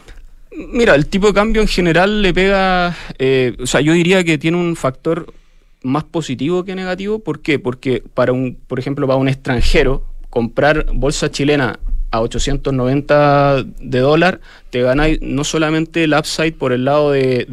Mira, 0.54 0.94
el 0.94 1.06
tipo 1.06 1.28
de 1.28 1.32
cambio 1.32 1.62
en 1.62 1.68
general 1.68 2.20
le 2.20 2.34
pega, 2.34 2.94
eh, 3.18 3.56
o 3.58 3.66
sea, 3.66 3.80
yo 3.80 3.94
diría 3.94 4.22
que 4.22 4.36
tiene 4.36 4.58
un 4.58 4.76
factor 4.76 5.32
más 5.86 6.04
positivo 6.04 6.64
que 6.64 6.74
negativo. 6.74 7.20
¿Por 7.20 7.40
qué? 7.40 7.58
Porque 7.58 8.02
para 8.14 8.32
un, 8.32 8.58
por 8.66 8.78
ejemplo, 8.78 9.06
para 9.06 9.18
un 9.18 9.28
extranjero, 9.28 10.04
comprar 10.28 10.86
bolsa 10.92 11.30
chilena 11.30 11.78
a 12.10 12.20
890 12.20 13.64
de 13.80 13.98
dólar, 13.98 14.40
te 14.70 14.82
ganáis 14.82 15.20
no 15.22 15.44
solamente 15.44 16.04
el 16.04 16.14
upside 16.14 16.52
por 16.52 16.72
el 16.72 16.84
lado 16.84 17.10
de, 17.12 17.46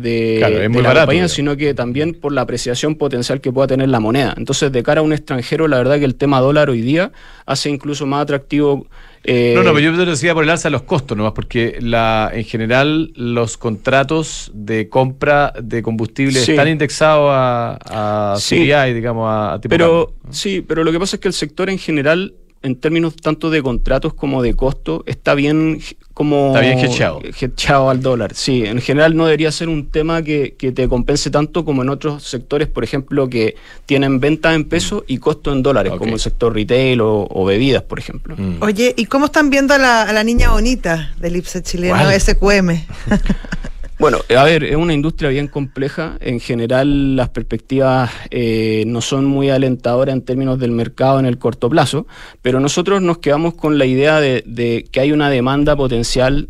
la 0.71 0.93
compañía, 0.93 1.27
sino 1.27 1.57
que 1.57 1.73
también 1.73 2.13
por 2.13 2.31
la 2.31 2.41
apreciación 2.41 2.95
potencial 2.95 3.41
que 3.41 3.51
pueda 3.51 3.67
tener 3.67 3.89
la 3.89 3.99
moneda. 3.99 4.33
Entonces, 4.37 4.71
de 4.71 4.83
cara 4.83 5.01
a 5.01 5.03
un 5.03 5.13
extranjero, 5.13 5.67
la 5.67 5.77
verdad 5.77 5.99
que 5.99 6.05
el 6.05 6.15
tema 6.15 6.39
dólar 6.39 6.69
hoy 6.69 6.81
día 6.81 7.11
hace 7.45 7.69
incluso 7.69 8.05
más 8.05 8.23
atractivo. 8.23 8.87
Eh, 9.25 9.53
no, 9.55 9.63
no, 9.63 9.73
pero 9.73 9.91
yo 9.91 9.97
te 9.97 10.09
decía 10.09 10.33
por 10.33 10.43
el 10.43 10.49
alza 10.49 10.67
de 10.67 10.71
los 10.71 10.83
costos 10.83 11.17
nomás, 11.17 11.31
porque 11.31 11.77
la, 11.79 12.29
en 12.33 12.43
general 12.43 13.13
los 13.15 13.57
contratos 13.57 14.51
de 14.53 14.89
compra 14.89 15.53
de 15.61 15.81
combustible 15.81 16.41
están 16.41 16.67
indexados 16.67 17.29
a, 17.31 18.35
a 18.35 18.85
digamos, 18.87 19.27
a, 19.29 19.59
tipo 19.61 19.69
Pero, 19.69 20.13
sí, 20.29 20.61
pero 20.61 20.83
lo 20.83 20.91
que 20.91 20.99
pasa 20.99 21.15
es 21.15 21.21
que 21.21 21.29
el 21.29 21.33
sector 21.33 21.69
en 21.69 21.77
general 21.77 22.35
en 22.63 22.77
términos 22.77 23.15
tanto 23.17 23.49
de 23.49 23.61
contratos 23.61 24.13
como 24.13 24.41
de 24.41 24.55
costo, 24.55 25.03
está 25.05 25.35
bien 25.35 25.79
como... 26.13 26.47
Está 26.47 26.61
bien 26.61 26.79
hedgeado. 26.79 27.89
al 27.89 28.01
dólar. 28.01 28.33
Sí, 28.33 28.65
en 28.65 28.79
general 28.79 29.15
no 29.15 29.25
debería 29.25 29.51
ser 29.51 29.67
un 29.67 29.91
tema 29.91 30.23
que, 30.23 30.55
te 30.57 30.87
compense 30.87 31.29
tanto 31.29 31.65
como 31.65 31.83
en 31.83 31.89
otros 31.89 32.23
sectores, 32.23 32.67
por 32.69 32.83
ejemplo, 32.83 33.29
que 33.29 33.55
tienen 33.85 34.19
venta 34.19 34.53
en 34.53 34.63
pesos 34.65 35.03
y 35.07 35.17
costo 35.17 35.51
en 35.51 35.61
dólares, 35.61 35.93
como 35.97 36.13
el 36.13 36.19
sector 36.19 36.53
retail 36.53 37.01
o, 37.01 37.45
bebidas, 37.45 37.83
por 37.83 37.99
ejemplo. 37.99 38.35
Mm. 38.37 38.61
Oye, 38.61 38.93
¿y 38.97 39.05
cómo 39.05 39.25
están 39.25 39.49
viendo 39.49 39.73
a 39.73 39.77
la, 39.77 40.23
niña 40.23 40.51
bonita 40.51 41.13
del 41.19 41.35
IPSE 41.35 41.63
chileno, 41.63 42.09
SQM? 42.17 42.69
Bueno, 44.03 44.19
a 44.37 44.43
ver, 44.43 44.65
es 44.65 44.75
una 44.75 44.93
industria 44.93 45.29
bien 45.29 45.47
compleja. 45.47 46.17
En 46.19 46.41
general, 46.41 47.15
las 47.15 47.29
perspectivas 47.29 48.11
eh, 48.31 48.83
no 48.85 48.99
son 48.99 49.23
muy 49.23 49.49
alentadoras 49.49 50.11
en 50.11 50.23
términos 50.23 50.59
del 50.59 50.71
mercado 50.71 51.21
en 51.21 51.25
el 51.25 51.37
corto 51.37 51.69
plazo, 51.69 52.05
pero 52.41 52.59
nosotros 52.59 53.01
nos 53.01 53.19
quedamos 53.19 53.53
con 53.53 53.77
la 53.77 53.85
idea 53.85 54.19
de, 54.19 54.85
que 54.91 54.99
hay 54.99 55.13
una 55.13 55.29
demanda 55.29 55.77
potencial 55.77 56.49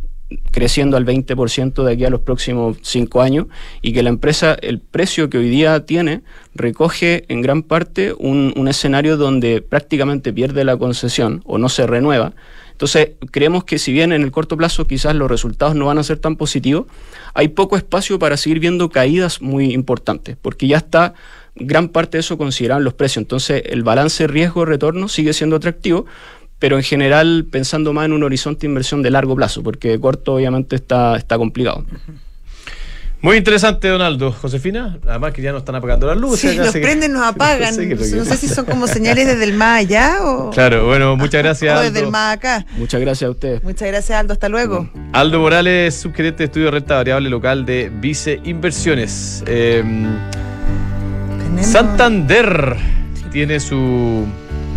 creciendo 0.49 0.97
al 0.97 1.05
20% 1.05 1.83
de 1.83 1.93
aquí 1.93 2.05
a 2.05 2.09
los 2.09 2.21
próximos 2.21 2.77
cinco 2.81 3.21
años 3.21 3.45
y 3.83 3.93
que 3.93 4.01
la 4.01 4.09
empresa, 4.09 4.57
el 4.59 4.79
precio 4.79 5.29
que 5.29 5.37
hoy 5.37 5.47
día 5.47 5.85
tiene, 5.85 6.23
recoge 6.55 7.23
en 7.27 7.43
gran 7.43 7.61
parte 7.61 8.15
un, 8.17 8.51
un 8.57 8.67
escenario 8.67 9.15
donde 9.15 9.61
prácticamente 9.61 10.33
pierde 10.33 10.63
la 10.63 10.75
concesión 10.75 11.43
o 11.45 11.59
no 11.59 11.69
se 11.69 11.85
renueva 11.85 12.33
entonces, 12.83 13.11
creemos 13.31 13.63
que 13.63 13.79
si 13.79 13.93
bien 13.93 14.11
en 14.11 14.23
el 14.23 14.31
corto 14.31 14.57
plazo 14.57 14.85
quizás 14.85 15.15
los 15.15 15.31
resultados 15.31 15.73
no 15.73 15.85
van 15.85 15.99
a 15.99 16.03
ser 16.03 16.17
tan 16.17 16.35
positivos, 16.35 16.85
hay 17.33 17.47
poco 17.47 17.77
espacio 17.77 18.19
para 18.19 18.35
seguir 18.35 18.59
viendo 18.59 18.89
caídas 18.89 19.41
muy 19.41 19.73
importantes, 19.73 20.35
porque 20.41 20.67
ya 20.67 20.79
está 20.79 21.13
gran 21.55 21.87
parte 21.87 22.17
de 22.17 22.19
eso 22.19 22.37
considerado 22.37 22.81
en 22.81 22.83
los 22.83 22.93
precios. 22.93 23.23
Entonces, 23.23 23.63
el 23.67 23.83
balance 23.83 24.27
riesgo-retorno 24.27 25.07
sigue 25.07 25.31
siendo 25.31 25.55
atractivo, 25.55 26.07
pero 26.59 26.75
en 26.75 26.83
general 26.83 27.45
pensando 27.49 27.93
más 27.93 28.03
en 28.03 28.11
un 28.11 28.23
horizonte 28.23 28.67
de 28.67 28.71
inversión 28.71 29.01
de 29.01 29.11
largo 29.11 29.33
plazo, 29.33 29.63
porque 29.63 29.87
de 29.87 29.99
corto 30.01 30.33
obviamente 30.33 30.75
está, 30.75 31.15
está 31.15 31.37
complicado. 31.37 31.85
Muy 33.23 33.37
interesante, 33.37 33.87
Donaldo. 33.87 34.33
Josefina, 34.33 34.99
además 35.07 35.31
que 35.31 35.41
ya 35.41 35.53
nos 35.53 35.61
están 35.61 35.75
apagando 35.75 36.07
las 36.07 36.17
luces. 36.17 36.51
Sí, 36.51 36.57
nos 36.57 36.73
prenden, 36.73 37.13
nos 37.13 37.23
apagan. 37.27 37.73
No 37.73 38.25
sé, 38.25 38.35
si 38.35 38.49
son 38.49 38.65
como 38.65 38.85
señales 38.85 39.25
desde 39.25 39.45
el 39.45 39.53
más 39.53 39.79
allá 39.79 40.17
o. 40.21 40.49
Claro, 40.49 40.87
bueno, 40.87 41.15
muchas 41.15 41.41
gracias. 41.41 41.79
o 41.79 41.83
desde 41.83 42.01
el 42.01 42.11
más 42.11 42.35
acá. 42.35 42.65
Muchas 42.75 42.99
gracias 42.99 43.29
a 43.29 43.31
ustedes. 43.31 43.63
Muchas 43.63 43.87
gracias, 43.87 44.19
Aldo. 44.19 44.33
Hasta 44.33 44.49
luego. 44.49 44.89
Aldo 45.13 45.39
Morales, 45.39 45.95
subgerente 45.95 46.39
de 46.39 46.45
estudio 46.47 46.65
de 46.65 46.71
renta 46.71 46.95
variable 46.95 47.29
local 47.29 47.65
de 47.65 47.89
Vice 48.01 48.41
Inversiones. 48.43 49.41
Em, 49.47 50.05
Santander 51.61 52.75
tiene 53.31 53.61
su 53.61 54.25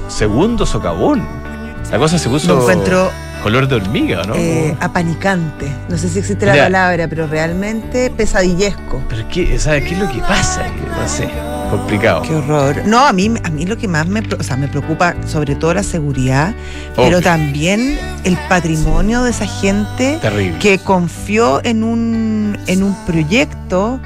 Segundo 0.09 0.67
socavón. 0.67 1.54
La 1.91 1.99
cosa 1.99 2.19
se 2.19 2.29
puso 2.29 2.61
encuentro, 2.61 3.11
color 3.43 3.69
de 3.69 3.77
hormiga, 3.77 4.23
¿no? 4.25 4.35
Eh, 4.35 4.77
apanicante. 4.81 5.71
No 5.89 5.97
sé 5.97 6.09
si 6.09 6.19
existe 6.19 6.45
la 6.47 6.55
palabra, 6.55 7.07
pero 7.09 7.27
realmente 7.27 8.11
pesadillesco. 8.11 9.03
Pero 9.09 9.29
¿qué, 9.29 9.59
¿sabes 9.59 9.85
qué 9.85 9.93
es 9.95 9.99
lo 10.01 10.11
que 10.11 10.19
pasa? 10.21 10.63
No 11.01 11.09
sé. 11.09 11.29
complicado. 11.71 12.23
Qué 12.23 12.35
horror. 12.35 12.83
No, 12.87 13.07
a 13.07 13.13
mí, 13.13 13.33
a 13.45 13.51
mí 13.51 13.67
lo 13.67 13.77
que 13.77 13.87
más 13.87 14.07
me, 14.07 14.23
o 14.39 14.43
sea, 14.43 14.57
me 14.57 14.67
preocupa, 14.69 15.15
sobre 15.27 15.55
todo 15.55 15.75
la 15.75 15.83
seguridad, 15.83 16.49
Obvio. 16.97 17.05
pero 17.05 17.21
también 17.21 17.99
el 18.25 18.37
patrimonio 18.49 19.23
de 19.23 19.31
esa 19.31 19.47
gente 19.47 20.19
Terrible. 20.21 20.59
que 20.59 20.79
confió 20.79 21.61
en 21.65 21.85
un, 21.85 22.59
en 22.67 22.83
un 22.83 22.95
proyecto. 23.05 24.01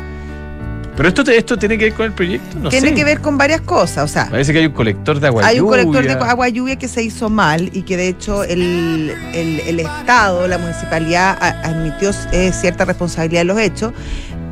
Pero 0.99 1.09
esto, 1.09 1.23
esto 1.31 1.57
tiene 1.57 1.79
que 1.79 1.85
ver 1.85 1.95
con 1.95 2.05
el 2.07 2.13
proyecto, 2.13 2.59
no 2.59 2.69
tiene 2.69 2.89
sé. 2.89 2.95
que 2.95 3.05
ver 3.05 3.21
con 3.21 3.39
varias 3.39 3.61
cosas. 3.63 4.05
O 4.05 4.13
sea, 4.13 4.29
Parece 4.29 4.53
que 4.53 4.59
hay 4.59 4.67
un 4.67 4.73
colector 4.73 5.19
de 5.21 5.29
agua 5.29 5.47
hay 5.47 5.61
un 5.61 5.69
colector 5.69 6.03
de 6.03 6.13
lluvia. 6.15 6.31
agua 6.31 6.49
lluvia 6.49 6.77
que 6.77 6.89
se 6.89 7.03
hizo 7.03 7.31
mal 7.31 7.71
y 7.73 7.83
que 7.83 7.97
de 7.97 8.09
hecho 8.09 8.43
el, 8.45 9.15
el- 9.33 9.61
el 9.61 9.81
Estado, 9.81 10.47
la 10.49 10.59
municipalidad, 10.59 11.39
admitió 11.41 12.11
eh, 12.33 12.51
cierta 12.53 12.85
responsabilidad 12.85 13.41
de 13.41 13.45
los 13.47 13.59
hechos, 13.61 13.93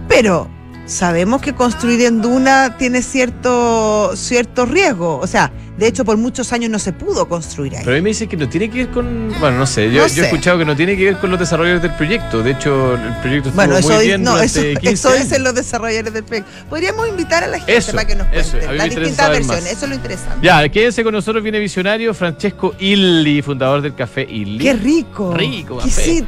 pero 0.09 0.49
sabemos 0.87 1.41
que 1.43 1.55
construir 1.55 2.01
en 2.03 2.23
duna 2.23 2.77
tiene 2.79 3.03
cierto, 3.03 4.13
cierto 4.17 4.65
riesgo. 4.67 5.19
O 5.19 5.27
sea, 5.27 5.53
de 5.77 5.87
hecho 5.89 6.05
por 6.05 6.17
muchos 6.17 6.53
años 6.53 6.71
no 6.71 6.79
se 6.79 6.93
pudo 6.93 7.29
construir 7.29 7.75
ahí. 7.77 7.83
Pero 7.85 7.97
a 7.97 7.99
mí 7.99 8.03
me 8.03 8.11
dice 8.11 8.27
que 8.29 8.37
no 8.37 8.49
tiene 8.49 8.71
que 8.71 8.79
ver 8.79 8.89
con. 8.91 9.29
Bueno, 9.41 9.59
no 9.59 9.67
sé. 9.67 9.91
Yo, 9.91 10.03
No 10.03 10.07
yo 10.07 10.15
sé. 10.15 10.21
he 10.21 10.25
escuchado 10.25 10.59
que 10.59 10.65
no 10.65 10.75
tiene 10.77 10.97
que 10.97 11.05
ver 11.05 11.19
con 11.19 11.31
los 11.31 11.39
desarrolladores 11.39 11.83
del 11.83 11.95
proyecto. 11.95 12.43
De 12.43 12.53
hecho, 12.53 12.95
el 12.95 13.01
proyecto 13.21 13.49
estuvo 13.51 13.55
Bueno, 13.55 13.77
eso, 13.77 13.93
muy 13.95 14.07
bien 14.07 14.23
no, 14.23 14.39
eso, 14.39 14.61
durante 14.61 14.81
15 14.81 14.95
eso 14.95 15.09
años. 15.09 15.23
dicen 15.25 15.45
los 15.45 15.55
desarrolladores 15.55 16.13
del 16.13 16.25
proyecto. 16.25 16.51
Podríamos 16.71 17.09
invitar 17.09 17.45
a 17.45 17.49
la 17.49 17.59
gente 17.59 17.77
Eso, 17.77 17.93
para 17.93 18.07
que 18.07 18.15
nos 18.15 18.29
me 18.31 18.37
las 18.37 18.53
distintas 18.85 19.29
versiones. 19.31 19.47
más. 19.49 19.73
Eso 19.73 19.85
es 19.85 19.89
lo 19.89 19.95
interesante. 19.95 20.47
Ya, 20.47 20.69
quédense 20.69 21.03
con 21.05 21.13
nosotros, 21.13 21.43
viene 21.43 21.59
visionario 21.59 22.15
Francesco 22.15 22.75
Illi, 22.79 23.43
fundador 23.43 23.83
del 23.83 23.95
café 23.95 24.23
Illi. 24.23 24.59
Qué 24.65 24.73
rico. 24.73 25.35
Rico 25.35 25.79
café. 25.79 26.25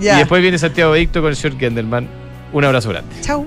Ya. 0.00 0.14
Y 0.14 0.18
después 0.18 0.42
viene 0.42 0.58
Santiago 0.58 0.92
Adicto 0.92 1.20
con 1.22 1.30
el 1.30 1.36
señor 1.36 1.58
Gendelman. 1.58 2.06
Un 2.52 2.64
abrazo 2.64 2.90
grande. 2.90 3.14
Chau. 3.22 3.46